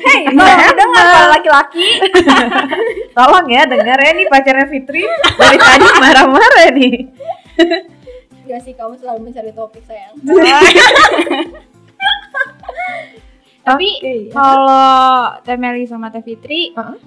hei 0.03 0.27
dengar 0.27 0.67
para 0.91 1.31
laki-laki 1.31 1.87
Tolong 3.14 3.47
ya 3.47 3.62
denger 3.64 3.94
ya 3.97 4.11
nih 4.12 4.26
pacarnya 4.26 4.66
Fitri 4.66 5.02
dari 5.38 5.56
tadi 5.56 5.87
marah-marah 6.02 6.68
nih. 6.75 6.94
Gak 8.44 8.61
sih 8.61 8.75
kamu 8.75 8.99
selalu 8.99 9.30
mencari 9.30 9.54
topik 9.54 9.87
sayang 9.87 10.18
Tapi 13.64 13.88
Oke, 13.97 14.28
ya. 14.28 14.33
kalau 14.37 15.40
Teh 15.40 15.56
Meli 15.56 15.88
sama 15.88 16.12
Teh 16.12 16.21
Fitri, 16.21 16.76
Heeh. 16.76 16.99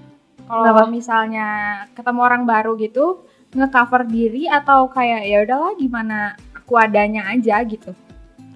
kalau 0.49 0.89
misalnya 0.89 1.47
ketemu 1.93 2.19
orang 2.25 2.49
baru 2.49 2.73
gitu, 2.81 3.21
ngecover 3.53 4.09
diri 4.09 4.49
atau 4.49 4.89
kayak 4.89 5.21
ya 5.29 5.45
udahlah 5.45 5.77
gimana 5.77 6.33
aku 6.57 6.73
adanya 6.81 7.29
aja 7.29 7.61
gitu. 7.61 7.93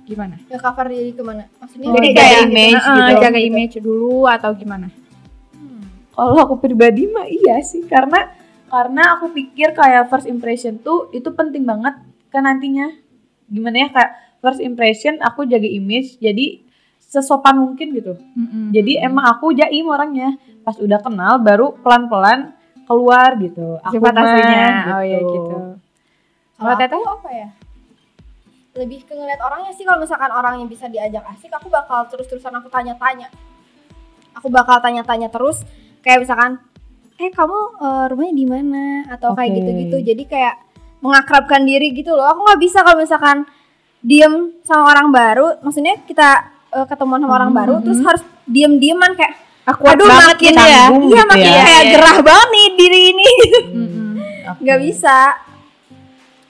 Gimana? 0.01 0.35
ya 0.49 0.57
cover 0.59 0.91
diri 0.91 1.13
ke 1.15 1.23
mana 1.23 1.45
maksudnya 1.55 1.87
Jadi 1.93 2.07
beda 2.11 2.19
kayak 2.19 2.35
gitu. 2.35 2.49
image 2.51 2.83
Heeh, 2.83 2.97
gitu. 2.97 3.21
jaga 3.21 3.39
image 3.39 3.75
dulu 3.79 4.25
atau 4.27 4.51
gimana? 4.57 4.87
Kalau 6.21 6.37
aku 6.37 6.61
pribadi 6.61 7.09
mah 7.09 7.25
iya 7.25 7.57
sih 7.65 7.81
karena 7.89 8.29
karena 8.69 9.17
aku 9.17 9.33
pikir 9.33 9.73
kayak 9.73 10.05
first 10.05 10.29
impression 10.29 10.77
tuh 10.77 11.09
itu 11.09 11.33
penting 11.33 11.65
banget 11.65 11.97
kan 12.29 12.45
nantinya. 12.45 12.93
Gimana 13.49 13.75
ya 13.81 13.87
kayak 13.89 14.11
first 14.37 14.61
impression 14.61 15.17
aku 15.17 15.49
jaga 15.49 15.65
image 15.65 16.21
jadi 16.21 16.61
sesopan 17.01 17.57
mungkin 17.57 17.97
gitu. 17.97 18.13
Jadi 18.69 19.01
emang 19.01 19.33
aku 19.33 19.49
jaim 19.57 19.89
orangnya. 19.89 20.37
Pas 20.61 20.77
udah 20.77 21.01
kenal 21.01 21.41
baru 21.41 21.73
pelan-pelan 21.81 22.53
keluar 22.85 23.33
gitu. 23.41 23.81
Aku 23.81 23.97
sifat 23.97 24.13
mah, 24.13 24.21
aslinya. 24.21 24.67
Oh 24.93 25.03
iya 25.03 25.19
gitu. 25.25 25.55
Kalau 26.61 26.75
Teteh? 26.77 27.01
aku 27.01 27.09
apa 27.17 27.29
ya? 27.33 27.49
Lebih 28.77 29.09
ke 29.09 29.17
ngeliat 29.17 29.41
orangnya 29.41 29.73
sih 29.73 29.83
kalau 29.89 30.05
misalkan 30.05 30.29
orangnya 30.29 30.69
bisa 30.69 30.85
diajak 30.85 31.25
asik, 31.33 31.49
aku 31.49 31.67
bakal 31.67 32.05
terus-terusan 32.13 32.53
aku 32.61 32.69
tanya-tanya. 32.69 33.33
Aku 34.37 34.53
bakal 34.53 34.79
tanya-tanya 34.79 35.27
terus 35.27 35.65
kayak 36.01 36.25
misalkan 36.25 36.57
eh 37.17 37.29
kamu 37.29 37.57
eh, 37.77 38.05
rumahnya 38.09 38.33
di 38.33 38.45
mana 38.49 38.83
atau 39.09 39.37
kayak 39.37 39.49
Oke. 39.53 39.57
gitu-gitu. 39.61 39.97
Jadi 40.01 40.23
kayak 40.25 40.55
mengakrabkan 41.01 41.61
diri 41.65 41.93
gitu 41.93 42.13
loh. 42.13 42.25
Aku 42.29 42.45
nggak 42.45 42.61
bisa 42.61 42.81
kalau 42.81 42.97
misalkan 43.01 43.45
diem 44.01 44.53
sama 44.65 44.89
orang 44.89 45.13
baru, 45.13 45.47
maksudnya 45.61 45.97
kita 46.05 46.29
eh, 46.73 46.85
ketemuan 46.89 47.21
sama 47.21 47.33
orang 47.37 47.51
Hmm, 47.53 47.59
baru 47.61 47.73
hmm. 47.77 47.83
terus 47.85 47.99
harus 48.01 48.23
diem-dieman 48.45 49.13
kayak 49.13 49.37
Aku 49.61 49.85
aduh 49.85 50.09
makin 50.09 50.57
ya, 50.57 50.65
ya. 50.65 50.85
Iya 50.89 51.21
gitu 51.21 51.29
makin 51.29 51.51
ya. 51.53 51.61
kayak 51.61 51.69
Iya, 51.69 51.85
iya. 51.85 51.93
gerah 51.93 52.17
banget 52.25 52.47
nih 52.49 52.67
diri 52.81 52.99
ini. 53.13 53.29
Nggak 54.65 54.79
bisa. 54.81 55.17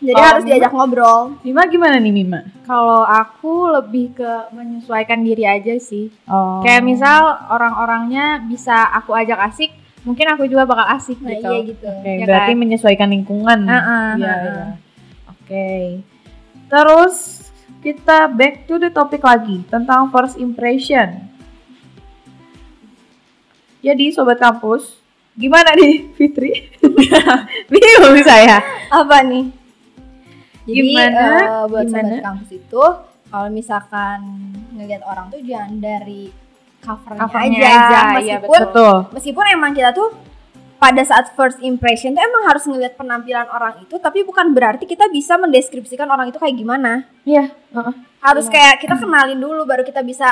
Jadi 0.01 0.17
harus 0.17 0.41
Mima? 0.41 0.49
diajak 0.51 0.71
ngobrol. 0.73 1.19
Mima 1.41 1.61
gimana 1.69 1.95
nih 1.95 2.09
Mima? 2.11 2.41
Kalau 2.65 3.05
aku 3.05 3.69
lebih 3.71 4.17
ke 4.17 4.31
menyesuaikan 4.49 5.21
diri 5.21 5.45
aja 5.45 5.77
sih. 5.77 6.09
Oh. 6.25 6.65
Kayak 6.65 6.81
misal 6.81 7.21
orang-orangnya 7.47 8.41
bisa 8.41 8.73
aku 8.91 9.13
ajak 9.13 9.37
asik, 9.45 9.69
mungkin 10.01 10.25
aku 10.27 10.49
juga 10.49 10.65
bakal 10.65 10.89
asik 10.91 11.21
Nah 11.21 11.29
gitu. 11.31 11.45
iya 11.47 11.61
gitu. 11.63 11.85
Oke, 11.87 12.11
Ya 12.11 12.25
berarti 12.25 12.51
kan? 12.51 12.59
menyesuaikan 12.59 13.09
lingkungan. 13.09 13.59
Heeh, 13.63 14.07
Iya, 14.17 14.25
heeh. 14.25 14.41
iya. 14.41 14.65
Oke. 15.29 15.69
Terus 16.65 17.15
kita 17.79 18.25
back 18.27 18.65
to 18.65 18.77
the 18.77 18.89
topic 18.89 19.21
lagi 19.21 19.61
tentang 19.67 20.09
first 20.09 20.33
impression. 20.35 21.29
Jadi 23.81 24.09
sobat 24.09 24.37
kampus, 24.37 24.97
gimana 25.33 25.73
nih 25.73 26.09
Fitri? 26.13 26.69
Bingung 27.69 28.17
saya. 28.21 28.61
Apa 28.89 29.21
nih? 29.21 29.60
Jadi 30.71 30.89
Gimana? 30.89 31.25
eh, 31.37 31.63
buat 31.67 31.85
Gimana? 31.85 32.07
sobat 32.07 32.23
kampus 32.23 32.49
itu 32.53 32.83
kalau 33.27 33.47
misalkan 33.49 34.19
ngelihat 34.71 35.03
orang 35.03 35.25
tuh 35.27 35.39
jangan 35.41 35.71
dari 35.77 36.31
covernya, 36.79 37.21
Covernya 37.21 37.59
aja, 37.59 37.69
aja, 37.69 37.99
iya, 38.17 38.37
meskipun 38.37 38.59
Betul. 38.65 38.95
meskipun 39.11 39.43
emang 39.49 39.71
kita 39.71 39.89
tuh 39.91 40.09
pada 40.77 41.01
saat 41.01 41.29
first 41.31 41.61
impression 41.61 42.11
tuh 42.11 42.19
emang 42.19 42.43
harus 42.43 42.65
ngelihat 42.65 42.95
penampilan 42.95 43.45
orang 43.47 43.77
itu 43.79 43.95
tapi 43.95 44.21
bukan 44.21 44.49
berarti 44.49 44.83
kita 44.83 45.05
bisa 45.07 45.37
mendeskripsikan 45.37 46.07
orang 46.07 46.27
itu 46.27 46.37
kayak 46.37 46.55
gimana 46.55 47.05
Iya. 47.21 47.53
heeh. 47.53 47.93
harus 48.19 48.47
kayak 48.47 48.81
kita 48.81 48.95
kenalin 48.95 49.37
dulu 49.37 49.61
baru 49.61 49.81
kita 49.81 50.01
bisa 50.01 50.25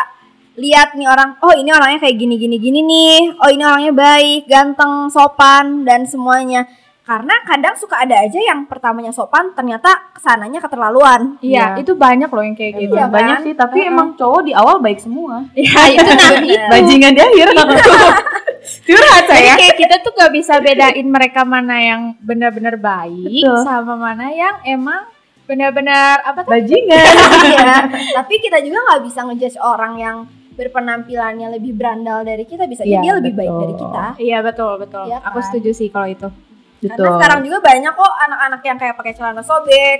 lihat 0.56 0.92
nih 0.92 1.06
orang 1.06 1.38
oh 1.40 1.54
ini 1.54 1.70
orangnya 1.70 2.02
kayak 2.02 2.18
gini 2.18 2.36
gini 2.36 2.58
gini 2.58 2.80
nih 2.82 3.18
oh 3.38 3.48
ini 3.48 3.62
orangnya 3.62 3.94
baik 3.94 4.44
ganteng 4.44 5.08
sopan 5.08 5.86
dan 5.86 6.04
semuanya 6.04 6.66
karena 7.10 7.42
kadang 7.42 7.74
suka 7.74 7.98
ada 7.98 8.22
aja 8.22 8.38
yang 8.38 8.64
pertamanya 8.64 9.10
sopan 9.10 9.50
ternyata 9.52 10.14
ke 10.14 10.22
sananya 10.22 10.62
keterlaluan 10.62 11.42
Iya, 11.42 11.74
Iya. 11.74 11.82
itu 11.82 11.98
banyak 11.98 12.30
loh 12.30 12.44
yang 12.44 12.54
kayak 12.54 12.74
gitu. 12.78 12.94
Iya, 12.94 13.10
Banyak 13.10 13.36
kan? 13.36 13.46
sih, 13.50 13.54
tapi 13.54 13.78
Heeh. 13.82 13.90
emang 13.90 14.14
cowok 14.14 14.42
di 14.46 14.54
awal 14.54 14.78
baik 14.78 15.02
semua. 15.02 15.42
Iya, 15.52 15.82
itu 15.90 16.06
nanti. 16.22 16.54
Bajingan 16.70 17.12
di 17.12 17.22
akhir. 17.24 17.48
Curhat 18.86 19.24
Jadi 19.24 19.32
saya. 19.42 19.54
kayak 19.58 19.76
kita 19.76 19.96
tuh 20.00 20.12
gak 20.14 20.30
bisa 20.30 20.54
bedain 20.60 21.08
mereka 21.08 21.42
mana 21.44 21.76
yang 21.80 22.02
benar-benar 22.20 22.78
baik 22.78 23.42
Betul. 23.42 23.66
sama 23.66 23.98
mana 23.98 24.30
yang 24.30 24.62
emang 24.64 25.10
benar-benar 25.44 26.22
apa 26.22 26.46
tuh? 26.46 26.54
Bajingan. 26.54 27.06
Iya, 27.42 27.90
tapi 28.22 28.38
kita 28.38 28.62
juga 28.62 28.86
nggak 28.86 29.02
bisa 29.02 29.20
ngejudge 29.26 29.58
orang 29.58 29.94
yang 29.98 30.18
berpenampilannya 30.54 31.50
lebih 31.52 31.74
berandal 31.74 32.22
dari 32.22 32.44
kita 32.44 32.68
bisa 32.68 32.84
jadi 32.84 33.00
Iya, 33.00 33.02
dia 33.02 33.14
lebih 33.18 33.34
baik 33.34 33.48
betul. 33.48 33.62
dari 33.64 33.74
kita 33.76 34.04
Iya 34.20 34.38
betul 34.44 34.72
betul. 34.78 35.04
Iya 35.08 35.18
Aku 35.24 35.40
kan? 35.40 35.46
setuju 35.50 35.70
sih 35.72 35.88
kalau 35.88 36.06
itu. 36.06 36.28
Karena 36.82 36.96
Betul. 36.96 37.16
sekarang 37.16 37.40
juga 37.42 37.58
banyak 37.62 37.94
kok 37.94 38.14
anak-anak 38.22 38.62
yang 38.64 38.78
kayak 38.78 38.96
pakai 38.96 39.14
celana 39.14 39.42
sobek 39.42 40.00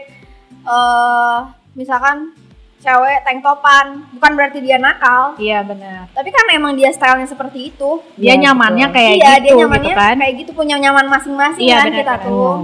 eh 0.60 1.38
misalkan 1.74 2.32
cewek 2.80 3.20
tank 3.22 3.40
topan 3.40 4.08
bukan 4.14 4.32
berarti 4.34 4.60
dia 4.60 4.78
nakal 4.78 5.36
Iya 5.36 5.60
benar. 5.62 6.08
tapi 6.10 6.30
kan 6.30 6.48
emang 6.50 6.74
dia 6.74 6.88
stylenya 6.90 7.28
seperti 7.28 7.70
itu 7.70 8.00
Dia 8.16 8.34
Iya, 8.34 8.48
nyamannya 8.48 8.88
betul. 8.88 8.96
kayak 8.96 9.14
iya 9.14 9.32
gitu 9.34 9.44
dia 9.46 9.54
nyamannya 9.60 9.92
gitu 9.92 10.00
kan. 10.00 10.16
kayak 10.16 10.34
gitu 10.38 10.52
punya 10.54 10.76
nyaman 10.80 11.06
masing-masing 11.08 11.66
Iya, 11.66 11.76
kan 11.76 11.86
benar, 11.86 12.00
kita 12.00 12.14
benar. 12.16 12.26
tuh. 12.26 12.56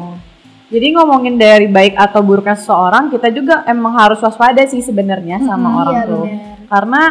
Jadi 0.66 0.88
ngomongin 0.92 1.36
dari 1.36 1.68
baik 1.68 1.94
atau 1.94 2.20
buruknya 2.20 2.58
seseorang, 2.58 3.14
kita 3.14 3.30
juga 3.30 3.62
emang 3.66 3.94
harus 3.94 4.18
waspada 4.18 4.66
sih 4.66 4.82
sebenarnya 4.82 5.38
sama 5.40 5.62
Mm-mm, 5.62 5.78
orang 5.78 5.96
iya 5.96 6.08
tuh. 6.08 6.24
benar 6.26 6.56
Karena 6.66 7.02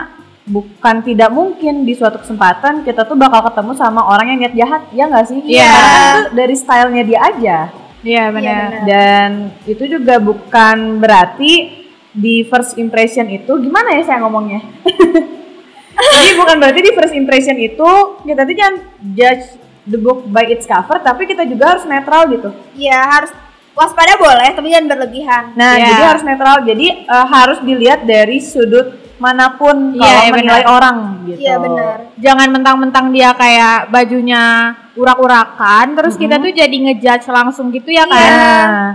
bukan 0.45 1.01
tidak 1.01 1.33
mungkin 1.33 1.83
di 1.83 1.97
suatu 1.97 2.21
kesempatan 2.21 2.85
kita 2.85 3.05
tuh 3.05 3.17
bakal 3.17 3.41
ketemu 3.49 3.73
sama 3.75 4.05
orang 4.05 4.37
yang 4.37 4.39
niat 4.45 4.55
jahat, 4.55 4.83
ya 4.93 5.09
nggak 5.09 5.27
sih? 5.27 5.41
Iya. 5.41 5.65
Karena 5.65 5.89
kan 5.89 6.05
tuh 6.05 6.27
dari 6.37 6.55
stylenya 6.55 7.03
dia 7.03 7.21
aja. 7.21 7.59
Iya 8.05 8.25
benar. 8.29 8.45
benar. 8.45 8.69
Dan 8.85 9.31
itu 9.65 9.85
juga 9.89 10.21
bukan 10.21 10.77
berarti 11.01 11.53
di 12.13 12.45
first 12.45 12.77
impression 12.77 13.25
itu 13.27 13.49
gimana 13.59 13.97
ya 13.97 14.05
saya 14.05 14.21
ngomongnya? 14.21 14.61
Jadi 15.95 16.31
bukan 16.37 16.57
berarti 16.59 16.81
di 16.83 16.93
first 16.93 17.15
impression 17.15 17.57
itu 17.57 17.91
kita 18.23 18.43
tuh 18.43 18.55
jangan 18.55 18.77
judge 19.15 19.47
the 19.87 19.97
book 19.97 20.27
by 20.27 20.45
its 20.45 20.67
cover, 20.67 20.99
tapi 20.99 21.25
kita 21.25 21.45
juga 21.45 21.77
harus 21.77 21.85
netral 21.87 22.27
gitu. 22.29 22.51
iya 22.75 22.99
harus 23.01 23.31
waspada 23.75 24.15
boleh 24.17 24.55
tapi 24.55 24.71
jangan 24.71 24.87
berlebihan 24.87 25.45
Nah, 25.59 25.75
Iya. 25.75 25.87
jadi 25.91 26.03
harus 26.07 26.23
netral. 26.23 26.57
Jadi 26.63 26.87
eh, 27.05 27.27
harus 27.31 27.59
dilihat 27.63 28.01
dari 28.05 28.39
sudut 28.39 29.04
mana 29.19 29.55
pun 29.55 29.95
Iya, 29.95 30.03
kalau 30.03 30.21
iya, 30.21 30.31
menilai 30.35 30.63
benar. 30.65 30.75
orang 30.75 30.97
gitu. 31.29 31.39
iya 31.41 31.55
benar 31.59 31.95
Jangan 32.19 32.49
mentang-mentang 32.51 33.07
dia 33.15 33.31
kayak 33.35 33.91
bajunya 33.91 34.43
urak-urakan 34.95 35.87
terus 35.99 36.15
kita 36.15 36.39
tuh 36.39 36.51
jadi 36.51 36.71
ngejudge 36.73 37.27
langsung 37.31 37.71
gitu 37.75 37.91
ya 37.91 38.07
kan. 38.07 38.31
Nah, 38.31 38.87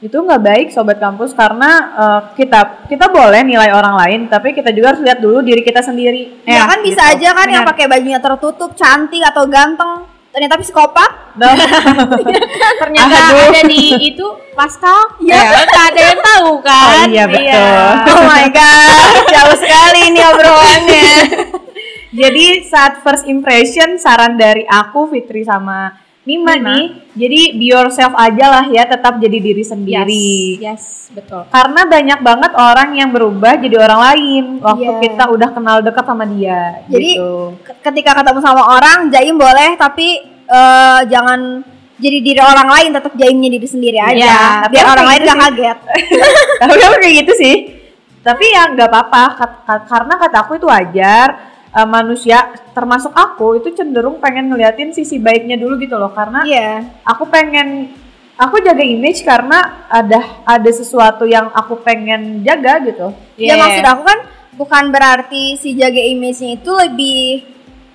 itu 0.00 0.16
nggak 0.16 0.40
baik 0.40 0.66
sobat 0.72 0.96
kampus 0.96 1.36
karena 1.36 1.70
eh, 1.92 2.20
kita 2.40 2.88
kita 2.88 3.12
boleh 3.12 3.44
nilai 3.44 3.68
orang 3.68 4.00
lain, 4.00 4.20
tapi 4.32 4.56
kita 4.56 4.72
juga 4.72 4.96
harus 4.96 5.04
lihat 5.04 5.20
dulu 5.20 5.44
diri 5.44 5.60
kita 5.60 5.84
sendiri. 5.84 6.40
ya, 6.48 6.64
kan 6.64 6.80
bisa 6.80 7.04
gitu. 7.12 7.12
aja 7.20 7.28
kan 7.36 7.48
yang 7.52 7.64
benar. 7.68 7.72
pakai 7.76 7.84
bajunya 7.84 8.20
tertutup 8.20 8.72
cantik 8.72 9.20
atau 9.20 9.44
ganteng 9.44 10.08
ternyata 10.30 10.54
psikopat 10.62 11.20
Nah, 11.38 11.54
Ternyata 12.82 13.16
Aduh. 13.30 13.48
ada 13.54 13.62
di 13.70 14.10
itu 14.10 14.26
pascal. 14.58 15.14
Iya. 15.22 15.38
Ya, 15.38 15.62
tak 15.62 15.84
ada 15.94 16.00
yang 16.10 16.20
tahu 16.20 16.52
kan. 16.58 17.06
Oh, 17.06 17.06
iya, 17.06 17.24
betul. 17.30 17.86
oh 18.18 18.22
my 18.26 18.46
god 18.50 19.24
jauh 19.30 19.56
sekali 19.56 20.00
ini 20.10 20.20
obrolannya 20.26 21.10
Jadi 22.20 22.66
saat 22.66 23.06
first 23.06 23.22
impression 23.30 23.94
saran 23.94 24.34
dari 24.34 24.66
aku 24.66 25.06
Fitri 25.14 25.46
sama 25.46 25.94
Mima, 26.30 26.54
Mima. 26.54 26.66
nih, 26.70 26.84
jadi 27.18 27.40
be 27.58 27.66
yourself 27.66 28.14
aja 28.14 28.46
lah 28.46 28.64
ya, 28.70 28.86
tetap 28.86 29.18
jadi 29.18 29.38
diri 29.42 29.66
sendiri. 29.66 30.62
Yes, 30.62 30.62
yes, 30.62 30.84
betul. 31.10 31.42
Karena 31.50 31.82
banyak 31.82 32.18
banget 32.22 32.52
orang 32.54 32.94
yang 32.94 33.10
berubah 33.10 33.58
jadi 33.58 33.76
orang 33.82 34.00
lain 34.14 34.44
waktu 34.62 34.86
Iya. 34.86 35.00
kita 35.10 35.24
udah 35.26 35.48
kenal 35.50 35.76
dekat 35.82 36.06
sama 36.06 36.22
dia. 36.24 36.86
Jadi, 36.86 37.18
gitu. 37.18 37.58
Ketika 37.82 38.14
ketemu 38.14 38.38
sama 38.38 38.62
orang 38.62 39.10
jaim 39.10 39.34
boleh 39.34 39.74
tapi 39.74 40.22
eh, 40.46 41.00
jangan 41.10 41.66
jadi 42.00 42.18
diri 42.24 42.40
orang 42.40 42.68
lain 42.70 42.90
tetap 42.96 43.12
jaimnya 43.12 43.48
diri 43.52 43.68
sendiri 43.68 43.98
aja 44.00 44.16
Iya, 44.16 44.40
tapi 44.64 44.72
biar 44.72 44.86
orang 44.88 45.06
lain 45.06 45.20
gitu 45.20 45.28
gak 45.28 45.40
kaget 45.44 45.78
tapi 46.60 46.72
kayak 46.80 47.14
gitu 47.22 47.32
sih 47.36 47.56
tapi 48.20 48.44
ya 48.52 48.72
nggak 48.72 48.88
apa-apa 48.88 49.24
karena 49.84 50.14
kata 50.16 50.36
aku 50.44 50.52
itu 50.56 50.66
wajar 50.68 51.49
Eh, 51.70 51.86
manusia 51.86 52.50
termasuk 52.74 53.14
aku 53.14 53.62
itu 53.62 53.70
cenderung 53.78 54.18
pengen 54.18 54.50
ngeliatin 54.50 54.90
sisi 54.90 55.22
baiknya 55.22 55.54
dulu 55.54 55.78
gitu 55.78 55.94
loh. 55.94 56.10
Karena 56.10 56.42
iya. 56.42 56.82
aku 57.06 57.30
pengen 57.30 57.94
aku 58.34 58.58
jaga 58.58 58.82
image 58.82 59.22
karena 59.22 59.86
ada 59.86 60.42
ada 60.42 60.70
sesuatu 60.74 61.30
yang 61.30 61.46
aku 61.54 61.78
pengen 61.78 62.42
jaga 62.42 62.82
gitu. 62.82 63.14
Ya 63.38 63.54
maksud 63.54 63.86
aku 63.86 64.02
kan 64.02 64.18
bukan 64.58 64.84
berarti 64.90 65.54
si 65.54 65.78
jaga 65.78 66.02
image-nya 66.02 66.58
itu 66.58 66.70
lebih 66.74 67.46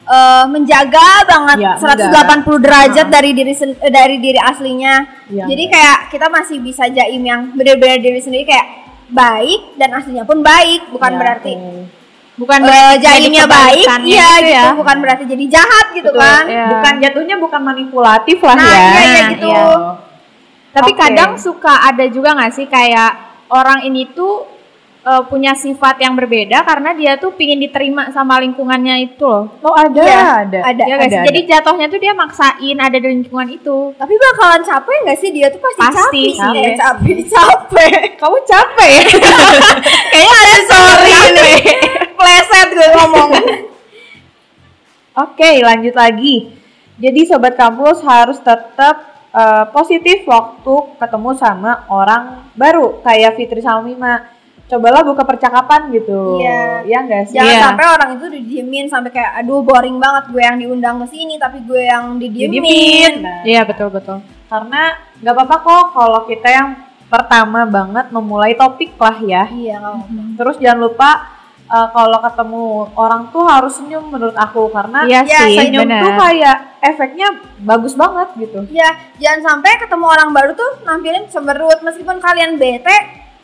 eh, 0.07 0.45
menjaga 0.47 1.27
banget 1.27 1.57
Ya, 1.59 1.75
180 1.75 2.47
derajat 2.63 3.07
dari 3.11 3.35
diri 3.35 3.51
eh, 3.59 3.91
dari 3.91 4.23
diri 4.23 4.39
aslinya. 4.39 5.27
Iya. 5.27 5.51
jadi 5.51 5.63
kayak 5.67 5.99
kita 6.15 6.31
masih 6.31 6.63
bisa 6.63 6.87
jaim 6.87 7.19
yang 7.27 7.51
benar-benar 7.51 7.99
diri 7.99 8.23
sendiri 8.23 8.47
kayak 8.47 8.67
baik 9.11 9.75
dan 9.75 9.99
aslinya 9.99 10.23
pun 10.23 10.39
baik 10.39 10.95
bukan 10.95 11.11
Ya, 11.11 11.19
berarti 11.19 11.53
tuh. 11.59 12.04
Bukan 12.35 12.59
eh, 12.59 12.63
berarti 12.67 12.95
jadi 12.99 13.15
jaimnya 13.31 13.45
baik 13.47 13.85
iya 14.03 14.27
gitu 14.35 14.43
gitu, 14.43 14.51
ya. 14.59 14.65
bukan 14.75 14.97
berarti 14.99 15.23
jadi 15.23 15.45
jahat 15.47 15.85
gitu 15.95 16.11
Betul. 16.11 16.19
kan 16.19 16.43
Iya. 16.51 16.67
bukan 16.67 16.93
jatuhnya 16.99 17.35
bukan 17.39 17.61
manipulatif 17.63 18.37
lah 18.43 18.55
Nah, 18.59 18.67
ya 18.67 18.75
iya, 18.75 19.01
iya 19.07 19.21
gitu. 19.31 19.47
Iya. 19.47 19.65
Tapi 20.75 20.91
Oke. 20.91 20.99
kadang 20.99 21.31
suka 21.39 21.73
ada 21.87 22.05
juga 22.11 22.35
nggak 22.35 22.51
sih 22.51 22.67
kayak 22.67 23.11
orang 23.47 23.87
ini 23.87 24.11
tuh 24.11 24.43
eh, 25.05 25.23
punya 25.25 25.53
sifat 25.53 26.01
yang 26.01 26.17
berbeda 26.17 26.65
karena 26.65 26.91
dia 26.91 27.13
tuh 27.15 27.31
pingin 27.31 27.61
diterima 27.61 28.09
sama 28.09 28.41
lingkungannya 28.41 29.05
itu 29.05 29.21
loh. 29.21 29.45
oh 29.61 29.75
ada 29.75 30.01
Iya, 30.01 30.25
ada 30.41 30.59
ada. 30.65 30.83
Ya 30.83 30.95
sih? 30.97 31.05
ada. 31.13 31.19
Jadi 31.29 31.39
jatuhnya 31.45 31.85
tuh 31.85 31.99
dia 32.01 32.11
maksain 32.11 32.77
ada 32.77 32.97
di 32.97 33.07
lingkungan 33.07 33.47
itu. 33.47 33.93
Tapi 33.93 34.13
bakalan 34.15 34.61
capek 34.61 34.97
nggak 35.05 35.19
sih 35.19 35.29
dia 35.29 35.47
tuh 35.47 35.61
pasti, 35.61 35.79
Pasti 35.79 36.23
capek. 36.33 36.33
sih. 36.33 36.59
Eh, 36.59 36.73
capek, 36.75 37.17
capek. 37.29 37.99
kamu 38.19 38.37
capek 38.43 38.89
ya 38.89 39.01
Kayaknya 40.11 40.37
ada 40.41 40.59
sorry 40.71 41.11
ini. 41.29 41.51
Pleset 42.15 42.69
gue 42.71 42.87
ngomong. 42.91 43.29
Oke, 45.15 45.63
lanjut 45.63 45.95
lagi. 45.95 46.51
Jadi 46.95 47.27
sobat 47.27 47.55
kampus 47.55 47.99
harus 48.03 48.39
tetap 48.39 48.95
eh, 49.31 49.65
positif 49.69 50.23
waktu 50.25 50.75
ketemu 50.95 51.31
sama 51.35 51.83
orang 51.87 52.47
baru 52.55 52.99
kayak 52.99 53.35
Fitri 53.35 53.59
sama 53.59 53.83
Mima. 53.83 54.34
Cobalah 54.65 55.01
buka 55.01 55.21
percakapan 55.21 55.93
gitu. 55.93 56.41
Iya. 56.41 56.81
Ya 56.83 56.97
enggak 56.99 57.29
sih? 57.29 57.37
Jangan 57.37 57.53
Iya. 57.53 57.61
sampai 57.63 57.85
orang 57.85 58.09
itu 58.13 58.25
didiemin 58.31 58.85
sampai 58.85 59.11
kayak 59.11 59.31
aduh 59.37 59.61
boring 59.61 59.97
banget 59.97 60.25
gue 60.27 60.41
yang 60.41 60.57
diundang 60.57 60.97
ke 60.99 61.07
sini 61.07 61.37
tapi 61.37 61.61
gue 61.61 61.85
yang 61.85 62.17
didiemin. 62.17 63.13
Nah, 63.21 63.41
Iya 63.43 63.61
betul 63.63 63.89
betul. 63.89 64.25
karena 64.45 64.93
nggak 65.19 65.33
apa-apa 65.33 65.55
kok 65.59 65.85
kalau 65.91 66.21
kita 66.23 66.47
yang 66.47 66.69
pertama 67.05 67.65
banget 67.65 68.09
memulai 68.09 68.53
topik 68.53 68.93
lah 68.95 69.17
ya. 69.19 69.43
Iya, 69.47 69.77
apa-apa. 69.77 70.33
Terus 70.35 70.55
jangan 70.57 70.79
lupa 70.81 71.09
eh, 71.65 71.87
kalau 71.91 72.21
ketemu 72.23 72.63
orang 72.93 73.21
tuh 73.27 73.41
harus 73.43 73.73
senyum 73.75 74.05
menurut 74.05 74.33
aku 74.35 74.69
karena 74.69 75.01
Iya 75.03 75.21
Iya, 75.23 75.39
sih, 75.43 75.57
senyum 75.59 75.81
benar. 75.83 76.01
tuh 76.01 76.13
kayak 76.15 76.57
efeknya 76.79 77.27
bagus 77.59 77.93
banget 77.93 78.29
gitu. 78.35 78.65
Iya, 78.67 78.89
jangan 79.19 79.41
sampai 79.43 79.77
ketemu 79.79 80.05
orang 80.05 80.29
baru 80.31 80.53
tuh 80.53 80.81
nampilin 80.83 81.25
cemberut 81.25 81.81
meskipun 81.81 82.17
kalian 82.17 82.57
bete, 82.57 82.93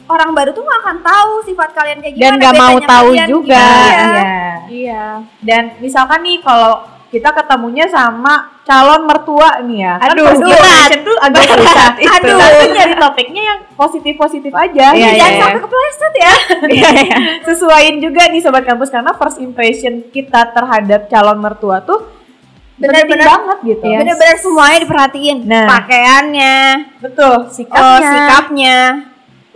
orang 0.08 0.30
baru 0.32 0.50
tuh 0.52 0.64
nggak 0.64 0.80
akan 0.82 0.98
tahu 1.04 1.32
sifat 1.46 1.70
kalian 1.74 1.98
kayak 2.02 2.14
gimana. 2.16 2.26
Dan 2.26 2.34
nggak 2.40 2.56
mau 2.58 2.78
tahu 2.80 3.08
kalian 3.12 3.28
juga. 3.28 3.54
gimana. 3.54 3.92
Iya. 3.92 4.02
Iya. 4.02 4.46
Iya. 4.72 5.06
Dan 5.44 5.64
misalkan 5.78 6.20
nih 6.24 6.40
kalau 6.40 6.74
kita 7.12 7.28
ketemunya 7.36 7.92
sama 7.92 8.56
calon 8.64 9.04
mertua 9.04 9.60
nih 9.68 9.84
ya. 9.84 9.94
kan 10.00 10.16
Aduh, 10.16 10.32
impression 10.32 11.00
tuh 11.04 11.18
agak 11.20 11.44
susah. 11.44 11.92
Aduh. 12.16 12.40
Tapi 12.40 12.66
nyari 12.72 12.96
topiknya 12.96 13.42
yang 13.44 13.60
positif-positif 13.76 14.54
aja. 14.56 14.96
Iya, 14.96 15.20
Jangan 15.20 15.34
iya. 15.36 15.42
sampai 15.44 15.60
kepleset 15.60 16.14
ya. 16.16 16.34
Sesuaiin 17.52 18.00
juga 18.00 18.32
nih 18.32 18.40
sobat 18.40 18.64
kampus 18.64 18.88
karena 18.88 19.12
first 19.12 19.44
impression 19.44 20.08
kita 20.08 20.56
terhadap 20.56 21.12
calon 21.12 21.44
mertua 21.44 21.84
tuh 21.84 22.00
penting 22.80 23.12
Bener-bener- 23.12 23.28
banget 23.28 23.58
gitu. 23.76 23.84
Iya. 23.92 23.98
Bener-bener 24.08 24.38
semuanya 24.40 24.78
diperhatiin. 24.80 25.38
Nah. 25.46 25.68
Pakaiannya, 25.68 26.58
Betul, 27.04 27.36
oh, 27.36 27.40
sikapnya. 27.52 29.11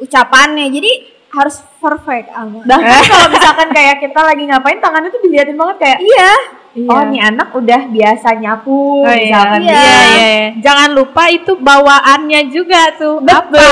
Ucapannya. 0.06 0.70
Jadi 0.70 0.92
harus 1.30 1.60
perfect 1.78 2.32
amat. 2.32 2.64
Bahkan 2.64 3.02
kalau 3.06 3.28
misalkan 3.28 3.70
kayak 3.70 4.00
kita 4.00 4.20
lagi 4.24 4.44
ngapain 4.48 4.80
tangannya 4.80 5.10
tuh 5.10 5.20
diliatin 5.20 5.58
banget 5.58 5.78
kayak 5.78 6.00
Iya. 6.00 6.34
oh 6.76 7.08
nih 7.08 7.24
anak 7.24 7.56
udah 7.56 7.88
biasa 7.88 8.36
nyapu 8.36 9.04
Oh, 9.04 9.08
iya. 9.08 9.20
misalkan 9.20 9.60
Iya. 9.64 9.72
Iya, 9.72 9.84
iya, 9.84 10.04
iya. 10.16 10.48
Jangan 10.60 10.90
lupa 10.92 11.24
itu 11.28 11.56
bawaannya 11.56 12.42
juga 12.48 12.82
tuh. 12.96 13.20
Betul. 13.20 13.64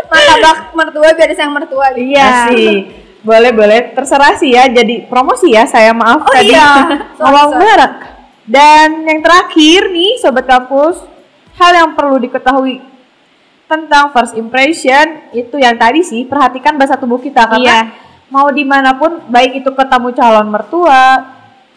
Martabak 0.09 0.57
mertua 0.73 1.07
biar 1.11 1.29
sayang 1.31 1.53
mertua 1.53 1.85
gitu. 1.95 2.07
Iya 2.11 2.27
sih. 2.51 2.75
Boleh 3.19 3.51
boleh 3.51 3.79
terserah 3.91 4.35
sih 4.35 4.55
ya 4.55 4.67
jadi 4.67 5.03
promosi 5.07 5.51
ya 5.51 5.67
saya 5.67 5.91
maaf 5.91 6.23
Oh 6.23 6.31
tadi 6.31 6.55
iya. 6.55 6.87
Sorry, 7.19 7.23
ngomong 7.23 7.51
merek. 7.55 7.93
Dan 8.47 8.87
yang 9.05 9.19
terakhir 9.19 9.91
nih 9.91 10.17
sobat 10.17 10.47
kampus 10.47 11.03
hal 11.59 11.71
yang 11.75 11.91
perlu 11.91 12.17
diketahui 12.17 12.79
tentang 13.65 14.09
first 14.09 14.33
impression 14.33 15.05
itu 15.31 15.55
yang 15.55 15.75
tadi 15.75 16.01
sih 16.01 16.23
perhatikan 16.23 16.73
bahasa 16.73 16.95
tubuh 16.95 17.19
kita 17.19 17.45
karena 17.45 17.85
Iya. 17.85 17.93
mau 18.27 18.49
di 18.49 18.63
mana 18.63 18.95
pun 18.95 19.21
baik 19.25 19.59
itu 19.59 19.69
ketemu 19.69 20.09
calon 20.11 20.47
mertua 20.47 21.03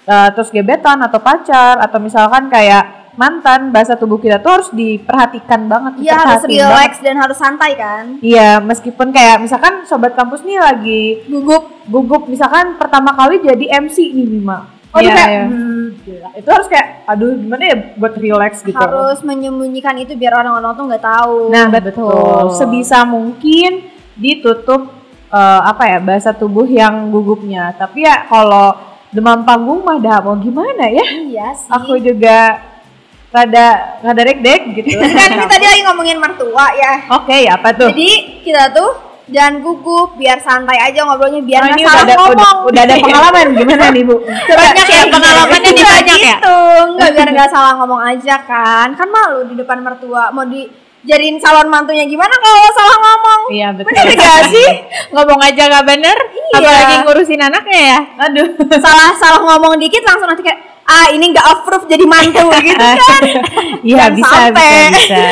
eh, 0.03 0.29
terus 0.33 0.49
gebetan 0.49 0.99
atau 0.99 1.18
pacar 1.18 1.77
atau 1.79 1.99
misalkan 1.99 2.49
kayak 2.49 2.85
mantan 3.12 3.68
bahasa 3.68 3.92
tubuh 3.92 4.16
kita 4.16 4.40
tuh 4.40 4.51
harus 4.51 4.68
diperhatikan 4.73 5.68
banget 5.68 6.01
Iya 6.01 6.16
harus 6.16 6.42
diperhatiin 6.42 6.49
banget. 6.57 6.73
relax 6.73 6.92
dan 6.99 7.16
harus 7.21 7.37
santai 7.37 7.71
kan. 7.77 8.05
Iya, 8.18 8.57
meskipun 8.59 9.12
kayak 9.12 9.37
misalkan 9.38 9.85
sobat 9.85 10.16
kampus 10.16 10.40
nih 10.40 10.57
lagi 10.57 11.05
Gugup. 11.29 11.68
gugup 11.85 12.25
misalkan 12.25 12.75
pertama 12.75 13.12
kali 13.12 13.37
jadi 13.38 13.68
MC 13.79 14.16
nih 14.16 14.25
Mima. 14.27 14.72
Oh 14.92 15.00
Iya, 15.00 15.09
itu 15.09 15.16
kayak 15.16 15.44
hmm, 15.48 15.85
gila. 16.05 16.28
itu 16.37 16.48
harus 16.52 16.68
kayak 16.68 16.88
aduh 17.09 17.33
gimana 17.33 17.62
ya 17.64 17.76
buat 17.96 18.14
relax 18.20 18.52
gitu. 18.61 18.76
Harus 18.76 19.18
menyembunyikan 19.24 19.96
itu 19.96 20.12
biar 20.12 20.37
orang-orang 20.37 20.72
tuh 20.76 20.85
nggak 20.85 21.05
tahu. 21.05 21.37
Nah, 21.48 21.66
betul. 21.72 22.52
Sebisa 22.52 23.09
mungkin 23.09 23.88
ditutup 24.20 24.92
eh, 25.33 25.61
apa 25.64 25.85
ya 25.88 25.98
bahasa 25.98 26.37
tubuh 26.37 26.68
yang 26.68 27.09
gugupnya. 27.09 27.72
Tapi 27.72 28.05
ya 28.05 28.28
kalau 28.28 28.76
demam 29.09 29.44
panggung 29.48 29.81
mah 29.81 29.96
dah 29.96 30.20
mau 30.20 30.37
gimana 30.37 30.88
ya? 30.92 31.07
Iya 31.09 31.48
sih. 31.57 31.68
Aku 31.72 31.96
juga 31.96 32.61
rada 33.33 33.96
rada 34.05 34.22
deg-deg 34.28 34.76
gitu. 34.76 35.00
kan 35.00 35.31
kita 35.33 35.46
tadi 35.48 35.64
lagi 35.64 35.83
ngomongin 35.88 36.20
mertua 36.20 36.66
ya. 36.76 36.92
Oke, 37.16 37.48
apa 37.48 37.72
tuh? 37.72 37.88
Jadi 37.96 38.44
kita 38.44 38.68
tuh 38.76 39.12
jangan 39.33 39.55
gugup, 39.59 40.14
biar 40.14 40.38
santai 40.38 40.79
aja 40.79 41.03
ngobrolnya, 41.03 41.40
biar 41.40 41.59
Oh, 41.59 41.66
nggak 41.66 41.75
ini 41.75 41.83
salah 41.83 41.97
udah 41.97 42.07
ada, 42.07 42.14
ngomong. 42.23 42.57
udah, 42.61 42.68
udah 42.68 42.83
ada 42.83 42.97
pengalaman 43.05 43.47
gimana 43.55 43.85
nih 43.88 44.03
Bu? 44.03 44.16
Banyak 44.47 44.87
ya 44.87 45.03
pengalamannya 45.09 45.59
nih 45.66 45.73
Nggak 45.75 45.90
banyak 45.90 46.18
ya. 46.18 46.37
gitu, 46.37 46.57
nggak 46.92 47.11
biar 47.11 47.29
nggak 47.31 47.49
salah 47.49 47.73
ngomong 47.75 48.01
aja 48.03 48.35
kan. 48.42 48.88
Kan 48.92 49.09
malu 49.09 49.40
di 49.45 49.55
depan 49.55 49.79
mertua 49.81 50.25
mau 50.29 50.45
dijadiin 50.45 51.37
calon 51.37 51.66
mantunya 51.66 52.05
gimana 52.05 52.35
kalau 52.35 52.61
salah 52.71 52.97
ngomong? 52.97 53.40
Iya 53.51 53.68
betul. 53.73 53.90
Bener 53.90 54.14
gak 54.14 54.42
sih? 54.49 54.68
Ngomong 55.12 55.40
aja 55.40 55.62
gak 55.68 55.85
bener, 55.85 56.16
Iya. 56.16 56.57
apalagi 56.57 56.95
ngurusin 57.03 57.40
anaknya 57.42 57.81
ya. 57.87 57.99
Aduh. 58.23 58.47
salah 58.85 59.11
salah 59.14 59.40
ngomong 59.42 59.77
dikit 59.77 60.01
langsung 60.03 60.27
nanti 60.27 60.40
kayak 60.40 60.61
ah 60.83 61.07
ini 61.09 61.31
nggak 61.31 61.47
approve 61.47 61.87
jadi 61.87 62.05
mantu 62.05 62.42
gitu 62.59 62.75
kan. 62.77 63.23
Iya 63.83 64.05
bisa, 64.11 64.37
bisa 64.51 64.79
bisa. 64.90 65.25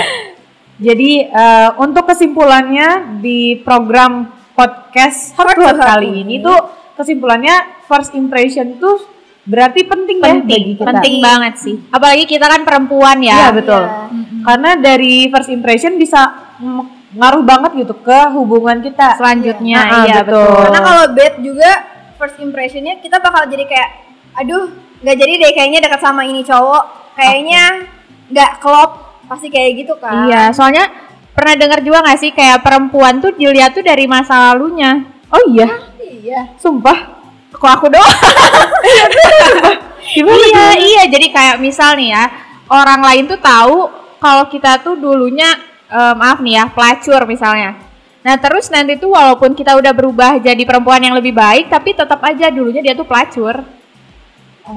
Jadi 0.81 1.11
eh, 1.23 1.71
untuk 1.77 2.09
kesimpulannya 2.09 3.21
di 3.21 3.61
program 3.61 4.27
podcast 4.57 5.37
Heart 5.37 5.57
to 5.57 5.61
Heart 5.61 5.77
to 5.77 5.81
Heart 5.81 5.91
kali 6.01 6.11
ini 6.25 6.41
tuh 6.41 6.59
kesimpulannya 6.97 7.85
first 7.85 8.13
impression 8.13 8.77
tuh 8.77 8.97
berarti 9.41 9.85
penting, 9.85 10.21
ya 10.21 10.25
bagi 10.25 10.37
Penting, 10.41 10.63
kita. 10.77 10.85
penting 10.89 11.15
banget 11.21 11.55
sih. 11.59 11.77
Apalagi 11.89 12.25
kita 12.25 12.45
kan 12.45 12.63
perempuan 12.63 13.21
Iya 13.21 13.49
ya. 13.49 13.49
betul. 13.53 13.83
Iya. 13.83 14.41
Karena 14.41 14.71
dari 14.77 15.29
first 15.29 15.49
impression 15.49 15.97
bisa 15.97 16.21
mm, 16.57 16.83
ngaruh 17.17 17.43
banget 17.43 17.71
gitu 17.79 17.95
ke 17.99 18.19
hubungan 18.33 18.81
kita. 18.81 19.17
Selanjutnya, 19.17 19.81
Ah, 19.81 20.05
iya 20.07 20.23
betul. 20.23 20.45
betul. 20.45 20.61
Karena 20.65 20.81
kalau 20.81 21.05
bad 21.13 21.35
juga 21.41 21.71
first 22.17 22.37
impressionnya 22.39 22.95
kita 23.01 23.17
bakal 23.19 23.49
jadi 23.49 23.65
kayak 23.65 23.91
aduh 24.39 24.65
nggak 25.01 25.17
jadi 25.19 25.33
deh 25.41 25.53
kayaknya 25.53 25.81
dekat 25.83 26.01
sama 26.01 26.23
ini 26.23 26.41
cowok 26.41 26.85
kayaknya 27.17 27.89
nggak 28.29 28.61
klop 28.61 29.10
pasti 29.31 29.47
kayak 29.47 29.87
gitu 29.87 29.95
kan. 30.03 30.27
Iya, 30.27 30.51
soalnya 30.51 30.91
pernah 31.31 31.55
dengar 31.55 31.79
juga 31.87 32.03
gak 32.03 32.19
sih 32.19 32.35
kayak 32.35 32.67
perempuan 32.67 33.23
tuh 33.23 33.31
dilihat 33.31 33.71
tuh 33.79 33.87
dari 33.87 34.11
masa 34.11 34.51
lalunya. 34.51 35.07
Oh 35.31 35.43
iya, 35.47 35.71
Iya. 36.03 36.59
sumpah. 36.59 37.23
Kok 37.55 37.71
aku 37.71 37.87
doang? 37.95 38.03
iya, 40.19 40.67
iya. 40.75 41.03
Jadi 41.07 41.31
kayak 41.31 41.63
misal 41.63 41.95
nih 41.95 42.11
ya, 42.11 42.25
orang 42.67 42.99
lain 43.07 43.31
tuh 43.31 43.39
tahu 43.39 43.87
kalau 44.19 44.51
kita 44.51 44.83
tuh 44.83 44.99
dulunya 44.99 45.55
eh, 45.87 46.15
maaf 46.19 46.43
nih 46.43 46.59
ya, 46.59 46.65
pelacur 46.67 47.23
misalnya. 47.31 47.79
Nah, 48.21 48.37
terus 48.37 48.69
nanti 48.69 48.99
tuh 49.01 49.15
walaupun 49.15 49.55
kita 49.55 49.79
udah 49.79 49.95
berubah 49.97 50.43
jadi 50.43 50.61
perempuan 50.67 51.01
yang 51.01 51.17
lebih 51.17 51.33
baik, 51.33 51.73
tapi 51.73 51.95
tetap 51.97 52.21
aja 52.21 52.51
dulunya 52.53 52.83
dia 52.83 52.93
tuh 52.99 53.07
pelacur. 53.07 53.65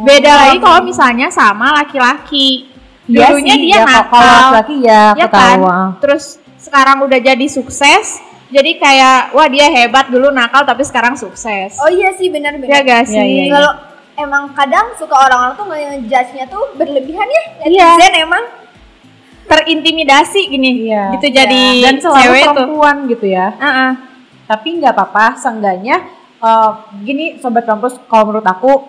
Beda 0.05 0.31
lagi 0.47 0.57
kalau 0.63 0.79
misalnya 0.81 1.27
sama 1.29 1.75
laki-laki. 1.83 2.72
Iya 3.03 3.35
Dulunya 3.35 3.55
sih, 3.59 3.63
dia 3.67 3.75
ya, 3.75 3.83
nakal. 3.83 4.15
Kalau 4.15 4.39
laki-laki 4.39 4.75
ya, 4.79 5.03
ya 5.19 5.27
kan? 5.27 5.57
tahu. 5.59 5.65
Terus 5.99 6.23
sekarang 6.55 6.97
udah 7.03 7.19
jadi 7.19 7.45
sukses, 7.51 8.23
jadi 8.47 8.71
kayak 8.79 9.35
wah 9.35 9.47
dia 9.51 9.67
hebat 9.67 10.07
dulu 10.07 10.31
nakal 10.31 10.63
tapi 10.63 10.87
sekarang 10.87 11.19
sukses. 11.19 11.75
Oh 11.83 11.91
iya 11.91 12.15
sih 12.15 12.31
benar-benar. 12.31 12.71
ya 12.71 12.79
gak 12.79 13.03
sih? 13.11 13.19
Iya, 13.19 13.25
iya, 13.27 13.43
iya. 13.43 13.51
Kalau 13.51 13.71
emang 14.13 14.43
kadang 14.55 14.85
suka 14.95 15.15
orang-orang 15.19 15.53
tuh 15.59 15.65
ngejudge-nya 15.67 16.45
tuh 16.47 16.63
berlebihan 16.79 17.27
ya. 17.27 17.43
Iya. 17.67 17.89
Netizen 17.97 18.13
emang. 18.23 18.43
Terintimidasi 19.43 20.41
gini. 20.47 20.87
Iya. 20.87 21.19
Gitu 21.19 21.27
jadi 21.35 21.63
Dan 21.83 21.95
selalu 21.99 22.19
cewek 22.23 22.43
tuh. 22.47 22.53
perempuan 22.55 22.95
gitu 23.11 23.25
ya. 23.27 23.47
Heeh. 23.59 23.91
Tapi 24.47 24.67
nggak 24.79 24.93
apa-apa, 24.95 25.35
seenggaknya 25.35 25.95
eh, 26.39 26.71
gini 27.03 27.35
sobat 27.43 27.67
kampus, 27.67 27.99
kalau 28.07 28.31
menurut 28.31 28.47
aku 28.47 28.87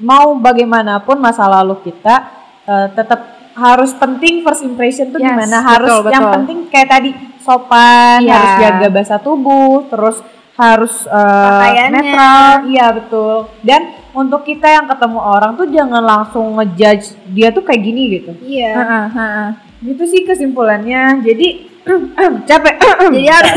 mau 0.00 0.32
bagaimanapun 0.40 1.20
masa 1.20 1.44
lalu 1.44 1.76
kita 1.84 2.24
eh, 2.64 2.88
tetap 2.96 3.39
harus 3.52 3.90
penting 3.92 4.40
first 4.40 4.62
impression 4.62 5.08
tuh 5.08 5.18
Yes, 5.18 5.28
gimana 5.28 5.56
betul, 5.56 5.68
harus 5.68 5.90
yang 6.06 6.22
betul. 6.22 6.34
penting 6.36 6.58
kayak 6.66 6.88
tadi 6.90 7.10
sopan 7.38 8.18
Iya. 8.20 8.32
harus 8.32 8.52
jaga 8.58 8.86
bahasa 8.88 9.16
tubuh 9.16 9.86
terus 9.86 10.16
harus 10.54 10.94
eh, 11.02 11.50
Pakaiannya. 11.56 11.92
netral 11.94 12.48
iya 12.66 12.86
betul 12.90 13.34
dan 13.60 13.80
untuk 14.10 14.42
kita 14.42 14.68
yang 14.68 14.86
ketemu 14.86 15.18
orang 15.18 15.52
tuh 15.54 15.66
jangan 15.66 16.02
langsung 16.02 16.52
ngejudge 16.54 17.06
dia 17.26 17.48
tuh 17.48 17.62
kayak 17.62 17.80
gini 17.80 18.02
gitu 18.12 18.32
Iya. 18.40 18.72
Heeh, 18.76 19.04
heeh. 19.10 19.48
gitu 19.82 20.02
sih 20.04 20.22
kesimpulannya 20.22 21.20
jadi 21.20 21.48
capek 22.48 22.74
Jadi 23.08 23.24
harus 23.24 23.50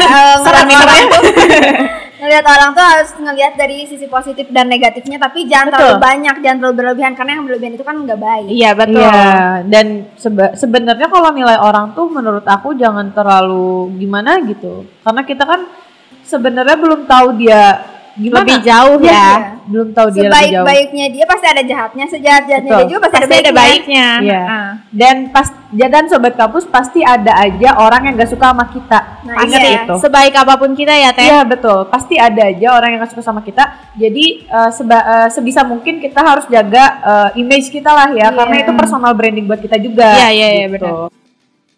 eh, 0.47 0.63
ini 0.63 0.73
orang 0.73 0.97
ya. 0.97 1.08
tuh 1.12 1.21
ngeliat 2.23 2.45
orang 2.47 2.71
tuh 2.71 2.86
harus 2.88 3.09
ngelihat 3.19 3.53
dari 3.59 3.83
sisi 3.83 4.07
positif 4.07 4.47
dan 4.47 4.71
negatifnya 4.71 5.19
tapi 5.19 5.43
jangan 5.43 5.75
Betul. 5.75 5.75
terlalu 5.75 5.99
banyak, 5.99 6.36
jangan 6.39 6.57
terlalu 6.63 6.75
berlebihan 6.79 7.13
karena 7.19 7.31
yang 7.36 7.45
berlebihan 7.45 7.73
itu 7.75 7.83
kan 7.83 7.95
nggak 7.99 8.19
baik. 8.23 8.47
Iya 8.47 8.71
betul. 8.71 9.03
Iya, 9.03 9.36
dan 9.67 9.86
seba- 10.15 10.55
sebenarnya 10.55 11.07
kalau 11.12 11.29
nilai 11.36 11.59
orang 11.59 11.91
tuh 11.91 12.07
menurut 12.07 12.47
aku 12.47 12.79
jangan 12.79 13.12
terlalu 13.12 13.91
gimana 13.99 14.39
gitu. 14.47 14.88
Karena 15.03 15.21
kita 15.27 15.43
kan 15.43 15.67
sebenarnya 16.23 16.79
belum 16.79 17.03
tahu 17.03 17.27
dia 17.36 17.92
gimana. 18.13 18.39
Lebih 18.45 18.58
jauh 18.62 18.95
Iya, 19.02 19.10
ya. 19.10 19.30
Belum 19.63 19.88
tahu 19.89 20.08
dia 20.12 20.21
lebih 20.21 20.30
jauh. 20.30 20.43
Sebaik-baiknya 20.62 21.06
dia 21.10 21.26
pasti 21.26 21.45
ada 21.49 21.63
jahatnya, 21.63 22.06
sejahat-jahatnya 22.12 22.69
Betul. 22.69 22.80
dia 22.84 22.91
juga 22.91 23.02
pasti, 23.02 23.15
Pasti 23.17 23.36
ada 23.39 23.52
baiknya. 23.52 24.08
Iya. 24.21 24.41
Heeh. 24.43 24.69
Dan 24.93 25.15
pas 25.32 25.47
ya 25.73 25.88
dan 25.89 26.06
sobat 26.06 26.34
kampus 26.36 26.69
pasti 26.69 27.02
ada 27.02 27.34
aja 27.34 27.69
orang 27.76 28.02
yang 28.06 28.13
gak 28.13 28.30
suka 28.30 28.45
sama 28.54 28.65
kita. 28.69 28.99
Nah, 29.26 29.36
Ingat 29.41 29.62
iya. 29.63 29.80
itu. 29.82 29.95
Sebaik 29.97 30.34
apa 30.38 30.54
pun 30.60 30.71
kita 30.76 30.93
ya 30.93 31.10
Teh. 31.10 31.26
Iya 31.26 31.41
betul, 31.47 31.80
pasti 31.89 32.15
ada 32.19 32.41
aja 32.45 32.67
orang 32.76 32.89
yang 32.93 32.99
gak 33.02 33.12
suka 33.17 33.23
sama 33.23 33.41
kita. 33.41 33.63
Jadi 33.95 34.26
eh, 34.45 34.69
seba- 34.69 35.06
eh, 35.08 35.30
sebisa 35.34 35.65
mungkin 35.65 35.97
kita 35.97 36.21
harus 36.21 36.45
jaga 36.45 36.84
eh, 37.02 37.41
image 37.41 37.71
kita 37.71 37.89
lah 37.89 38.13
ya, 38.13 38.30
Iya. 38.30 38.38
karena 38.38 38.56
itu 38.62 38.71
personal 38.76 39.15
branding 39.17 39.49
buat 39.49 39.58
kita 39.58 39.82
juga. 39.82 40.12
Iya, 40.13 40.30
iya, 40.30 40.47
iya, 40.62 40.65
gitu. 40.69 41.10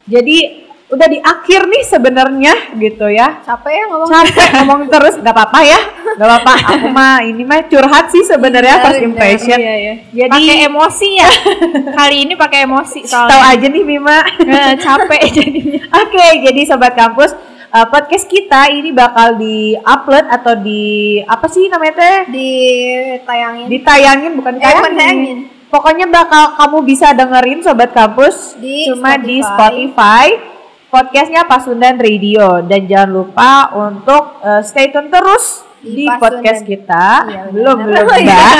Jadi 0.05 0.64
udah 0.85 1.07
di 1.07 1.17
akhir 1.17 1.65
nih 1.65 1.83
sebenarnya 1.83 2.53
gitu 2.75 3.05
ya. 3.07 3.41
Capek 3.41 3.71
ya 3.71 3.83
ngomong. 3.87 4.07
Capek 4.07 4.47
ngomong 4.61 4.81
terus, 4.85 5.13
nggak 5.15 5.33
apa-apa 5.33 5.59
ya, 5.61 5.79
nggak 6.13 6.27
apa-apa. 6.27 6.53
Aku 6.71 6.87
mah 6.87 7.19
ini 7.19 7.41
mah 7.41 7.65
curhat 7.65 8.07
sih 8.07 8.21
sebenarnya 8.21 8.77
Iya, 8.77 8.83
first 8.83 8.99
benar. 8.99 9.09
impression. 9.09 9.57
Iya, 9.57 9.75
iya. 9.75 9.93
Jadi 10.11 10.31
Pakai 10.31 10.57
emosi 10.63 11.09
ya. 11.15 11.29
Kali 11.97 12.17
ini 12.21 12.33
pakai 12.35 12.59
emosi 12.63 12.99
tahu 13.03 13.27
aja 13.27 13.65
nih 13.65 13.83
Mima. 13.83 14.17
Eh, 14.37 14.73
capek 14.77 15.21
jadinya. 15.35 15.81
Oke, 15.97 16.25
jadi 16.43 16.61
sobat 16.63 16.93
kampus, 16.93 17.33
eh, 17.67 17.87
podcast 17.87 18.25
kita 18.25 18.69
ini 18.69 18.89
bakal 18.89 19.35
di-upload 19.35 20.25
atau 20.27 20.53
di 20.55 20.83
apa 21.19 21.45
sih 21.47 21.65
namanya 21.65 21.93
teh? 21.97 22.17
Ditayangin 22.29 23.65
Ditayangin 23.67 24.31
bukan 24.33 24.53
Eh, 24.53 24.61
bukan 24.61 24.69
ditayangin. 24.85 24.93
ditayangin. 24.93 25.39
Pokoknya 25.65 26.07
bakal 26.07 26.55
kamu 26.55 26.77
bisa 26.85 27.11
dengerin 27.11 27.59
sobat 27.59 27.91
kampus 27.91 28.53
Di 28.55 28.87
cuma 28.87 29.17
di 29.17 29.41
Spotify. 29.41 30.54
Podcastnya 30.95 31.43
Pasundan 31.43 31.99
Radio 31.99 32.63
dan 32.63 32.87
jangan 32.87 33.11
lupa 33.11 33.67
untuk 33.75 34.39
eh, 34.39 34.63
stay 34.63 34.95
tune 34.95 35.11
terus 35.11 35.67
Di 35.83 35.91
di, 35.91 36.03
Pasundan. 36.07 36.23
podcast 36.23 36.61
kita. 36.63 37.05
Iya, 37.27 37.41
belum 37.51 37.77
belum 37.91 38.05
udah. 38.07 38.51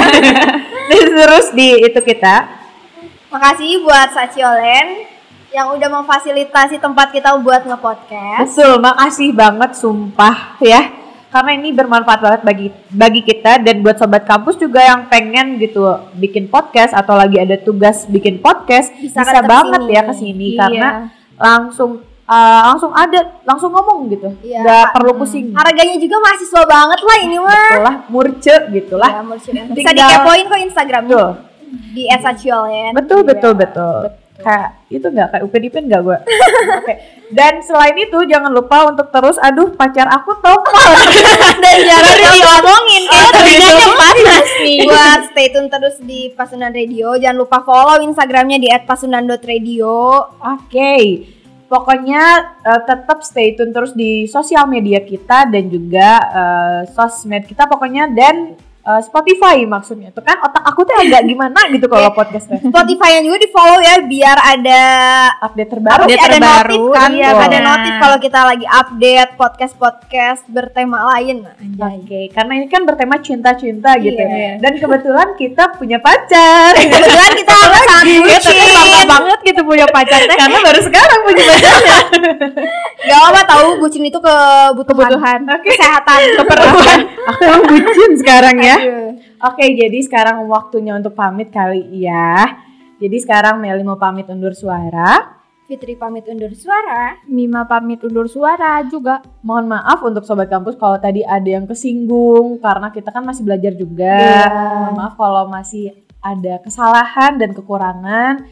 terus 1.16 1.46
di 1.56 1.80
itu 1.80 1.96
kita. 1.96 2.36
Makasih 3.32 3.88
buat 3.88 4.12
Saciolen 4.12 5.08
yang 5.48 5.80
udah 5.80 5.88
memfasilitasi 5.88 6.84
tempat 6.84 7.16
kita 7.16 7.40
buat 7.40 7.64
nge-podcast. 7.64 8.52
Betul, 8.52 8.84
makasih 8.84 9.32
banget 9.32 9.72
sumpah 9.80 10.60
ya. 10.60 10.92
Karena 11.32 11.56
ini 11.56 11.72
bermanfaat 11.72 12.20
banget 12.20 12.42
bagi 12.44 12.68
bagi 12.92 13.24
kita 13.24 13.64
dan 13.64 13.80
buat 13.80 13.96
sobat 13.96 14.28
kampus 14.28 14.60
juga 14.60 14.84
yang 14.84 15.08
pengen 15.08 15.56
gitu 15.56 15.88
bikin 16.20 16.52
podcast 16.52 16.92
atau 16.92 17.16
lagi 17.16 17.40
ada 17.40 17.56
tugas 17.56 18.04
bikin 18.12 18.44
podcast 18.44 18.92
Bisa 19.00 19.24
bisa, 19.24 19.40
banget 19.40 19.80
ke 19.80 19.88
sini. 19.88 19.96
ya 19.96 20.02
ke 20.04 20.14
sini 20.20 20.48
Iya. 20.52 20.60
karena 20.60 20.90
langsung 21.40 21.92
uh, 22.30 22.62
langsung 22.74 22.92
ada 22.92 23.20
langsung 23.46 23.72
ngomong 23.72 24.10
gitu. 24.12 24.30
Iya. 24.42 24.62
Nggak 24.62 24.86
perlu 24.98 25.12
pusing. 25.18 25.54
Harganya 25.54 25.96
juga 25.98 26.16
mahasiswa 26.22 26.62
banget 26.66 27.00
lah 27.02 27.18
ini 27.22 27.38
mah. 27.40 27.54
Betul 27.54 27.86
lah, 27.86 27.96
murce 28.10 28.56
gitu 28.74 28.96
lah. 28.98 29.12
Ya. 29.50 29.64
Bisa 29.72 29.90
dikepoin 29.94 30.46
kok 30.50 30.60
Instagramnya 30.62 31.14
Betul. 31.14 31.32
di 31.94 32.04
@saciolen. 32.10 32.92
Betul 32.94 33.20
betul 33.26 33.54
betul. 33.56 34.00
Kayak 34.36 34.84
itu 34.92 35.08
nggak 35.08 35.28
kayak 35.32 35.44
UPDP 35.48 35.76
nggak 35.88 36.02
gue. 36.04 36.18
Oke. 36.84 36.94
Dan 37.32 37.64
selain 37.64 37.96
itu 37.96 38.20
jangan 38.28 38.52
lupa 38.52 38.84
untuk 38.92 39.08
terus 39.08 39.40
aduh 39.40 39.72
pacar 39.74 40.12
aku 40.12 40.36
tompol. 40.44 40.76
Dan 41.64 41.76
jangan 41.88 42.16
diomongin 42.20 43.04
kayak 43.08 43.32
telinganya 43.32 43.90
panas 43.96 44.50
nih. 44.60 44.80
Buat 44.84 45.22
stay 45.32 45.48
tune 45.56 45.72
terus 45.72 45.96
di 46.04 46.36
Pasundan 46.36 46.76
Radio. 46.76 47.16
Jangan 47.16 47.38
lupa 47.40 47.64
follow 47.64 48.04
Instagramnya 48.04 48.60
di 48.60 48.68
@pasundan.radio. 48.84 49.96
Oke. 50.44 50.92
Pokoknya 51.66 52.24
eh, 52.62 52.82
tetap 52.86 53.26
stay 53.26 53.58
tune 53.58 53.74
terus 53.74 53.98
di 53.98 54.30
sosial 54.30 54.70
media 54.70 55.02
kita 55.02 55.50
dan 55.50 55.66
juga 55.70 56.10
eh, 56.22 56.82
sosmed 56.94 57.46
kita 57.46 57.66
pokoknya. 57.66 58.12
Dan 58.14 58.58
eh, 58.86 59.02
Spotify 59.02 59.66
maksudnya. 59.66 60.14
Itu 60.14 60.22
kan 60.22 60.38
otak 60.40 60.64
aku 60.64 60.86
tuh 60.86 60.96
agak 60.96 61.26
gimana 61.26 61.60
gitu 61.74 61.90
kalau 61.90 62.14
podcastnya. 62.18 62.62
Spotify-nya 62.62 63.22
juga 63.26 63.38
di 63.42 63.50
follow 63.50 63.80
ya 63.82 63.96
biar 64.06 64.38
ada 64.38 64.82
Update 65.42 65.70
terbaru. 65.74 66.02
Update 66.06 66.22
ada 66.22 66.38
terbaru, 66.38 66.74
notif 66.78 66.96
kan 66.96 67.10
iya, 67.12 67.30
ada 67.34 67.60
notif 67.60 67.94
kalau 67.98 68.18
kita 68.22 68.40
lagi 68.46 68.66
update 68.66 69.32
podcast 69.36 69.74
podcast 69.76 70.42
bertema 70.48 70.98
lain 71.18 71.44
anjay 71.50 71.98
Oke, 72.06 72.22
karena 72.30 72.52
ini 72.62 72.68
kan 72.70 72.86
bertema 72.86 73.18
cinta-cinta 73.18 73.98
gitu. 73.98 74.22
Iya. 74.22 74.62
Dan 74.62 74.78
kebetulan 74.78 75.34
kita 75.34 75.74
punya 75.74 75.98
pacar. 75.98 76.78
kebetulan 76.82 77.32
kita 77.34 77.54
sangat 77.56 77.84
Ya, 78.06 78.22
bucin 78.22 79.08
banget 79.10 79.40
gitu 79.42 79.62
punya 79.66 79.88
pacar 79.90 80.20
teh. 80.22 80.38
Karena 80.38 80.60
baru 80.62 80.80
sekarang 80.86 81.20
punya 81.26 81.44
pacarnya. 81.50 82.00
gak 83.10 83.22
apa 83.32 83.42
tahu 83.50 83.68
bucin 83.82 84.04
itu 84.06 84.20
kebutuhan, 84.22 85.10
Kebutuhan. 85.10 85.40
kesehatan 85.66 86.20
Keperluan. 86.38 87.00
Aku 87.34 87.44
bucin 87.66 88.12
sekarang 88.22 88.56
ya. 88.62 88.75
Aduh. 88.82 89.10
Oke, 89.52 89.66
jadi 89.76 90.00
sekarang 90.04 90.44
waktunya 90.48 90.96
untuk 90.96 91.16
pamit 91.16 91.52
kali 91.52 92.04
ya. 92.04 92.66
Jadi 92.96 93.18
sekarang 93.20 93.60
Meli 93.60 93.84
mau 93.84 94.00
pamit 94.00 94.28
undur 94.32 94.56
suara. 94.56 95.36
Fitri 95.66 95.98
pamit 95.98 96.30
undur 96.30 96.54
suara 96.54 97.18
Mima 97.26 97.66
pamit 97.66 97.98
undur 98.06 98.30
suara 98.30 98.86
juga. 98.86 99.26
Mohon 99.42 99.80
maaf 99.80 100.00
untuk 100.06 100.22
sobat 100.22 100.46
kampus 100.46 100.78
kalau 100.78 101.02
tadi 101.02 101.26
ada 101.26 101.50
yang 101.50 101.66
kesinggung 101.66 102.62
karena 102.62 102.94
kita 102.94 103.10
kan 103.10 103.26
masih 103.26 103.42
belajar 103.44 103.74
juga. 103.74 104.16
Iya. 104.16 104.46
Mohon 104.54 104.96
maaf 104.96 105.14
kalau 105.18 105.44
masih 105.50 106.06
ada 106.22 106.62
kesalahan 106.62 107.42
dan 107.42 107.58
kekurangan. 107.58 108.46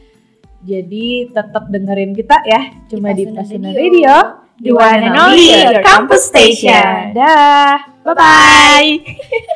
Jadi 0.63 1.29
tetap 1.29 1.69
dengerin 1.69 2.15
kita 2.15 2.39
ya 2.47 2.71
cuma 2.87 3.11
di, 3.11 3.29
Pasundan 3.29 3.75
Radio. 3.75 3.83
Radio. 3.83 4.15
The 4.63 4.69
one 4.69 5.01
and 5.01 5.17
only, 5.17 5.65
campus 5.81 6.29
station. 6.29 7.17
Dah. 7.17 7.77
Bye 8.05 8.15
bye. 8.15 9.49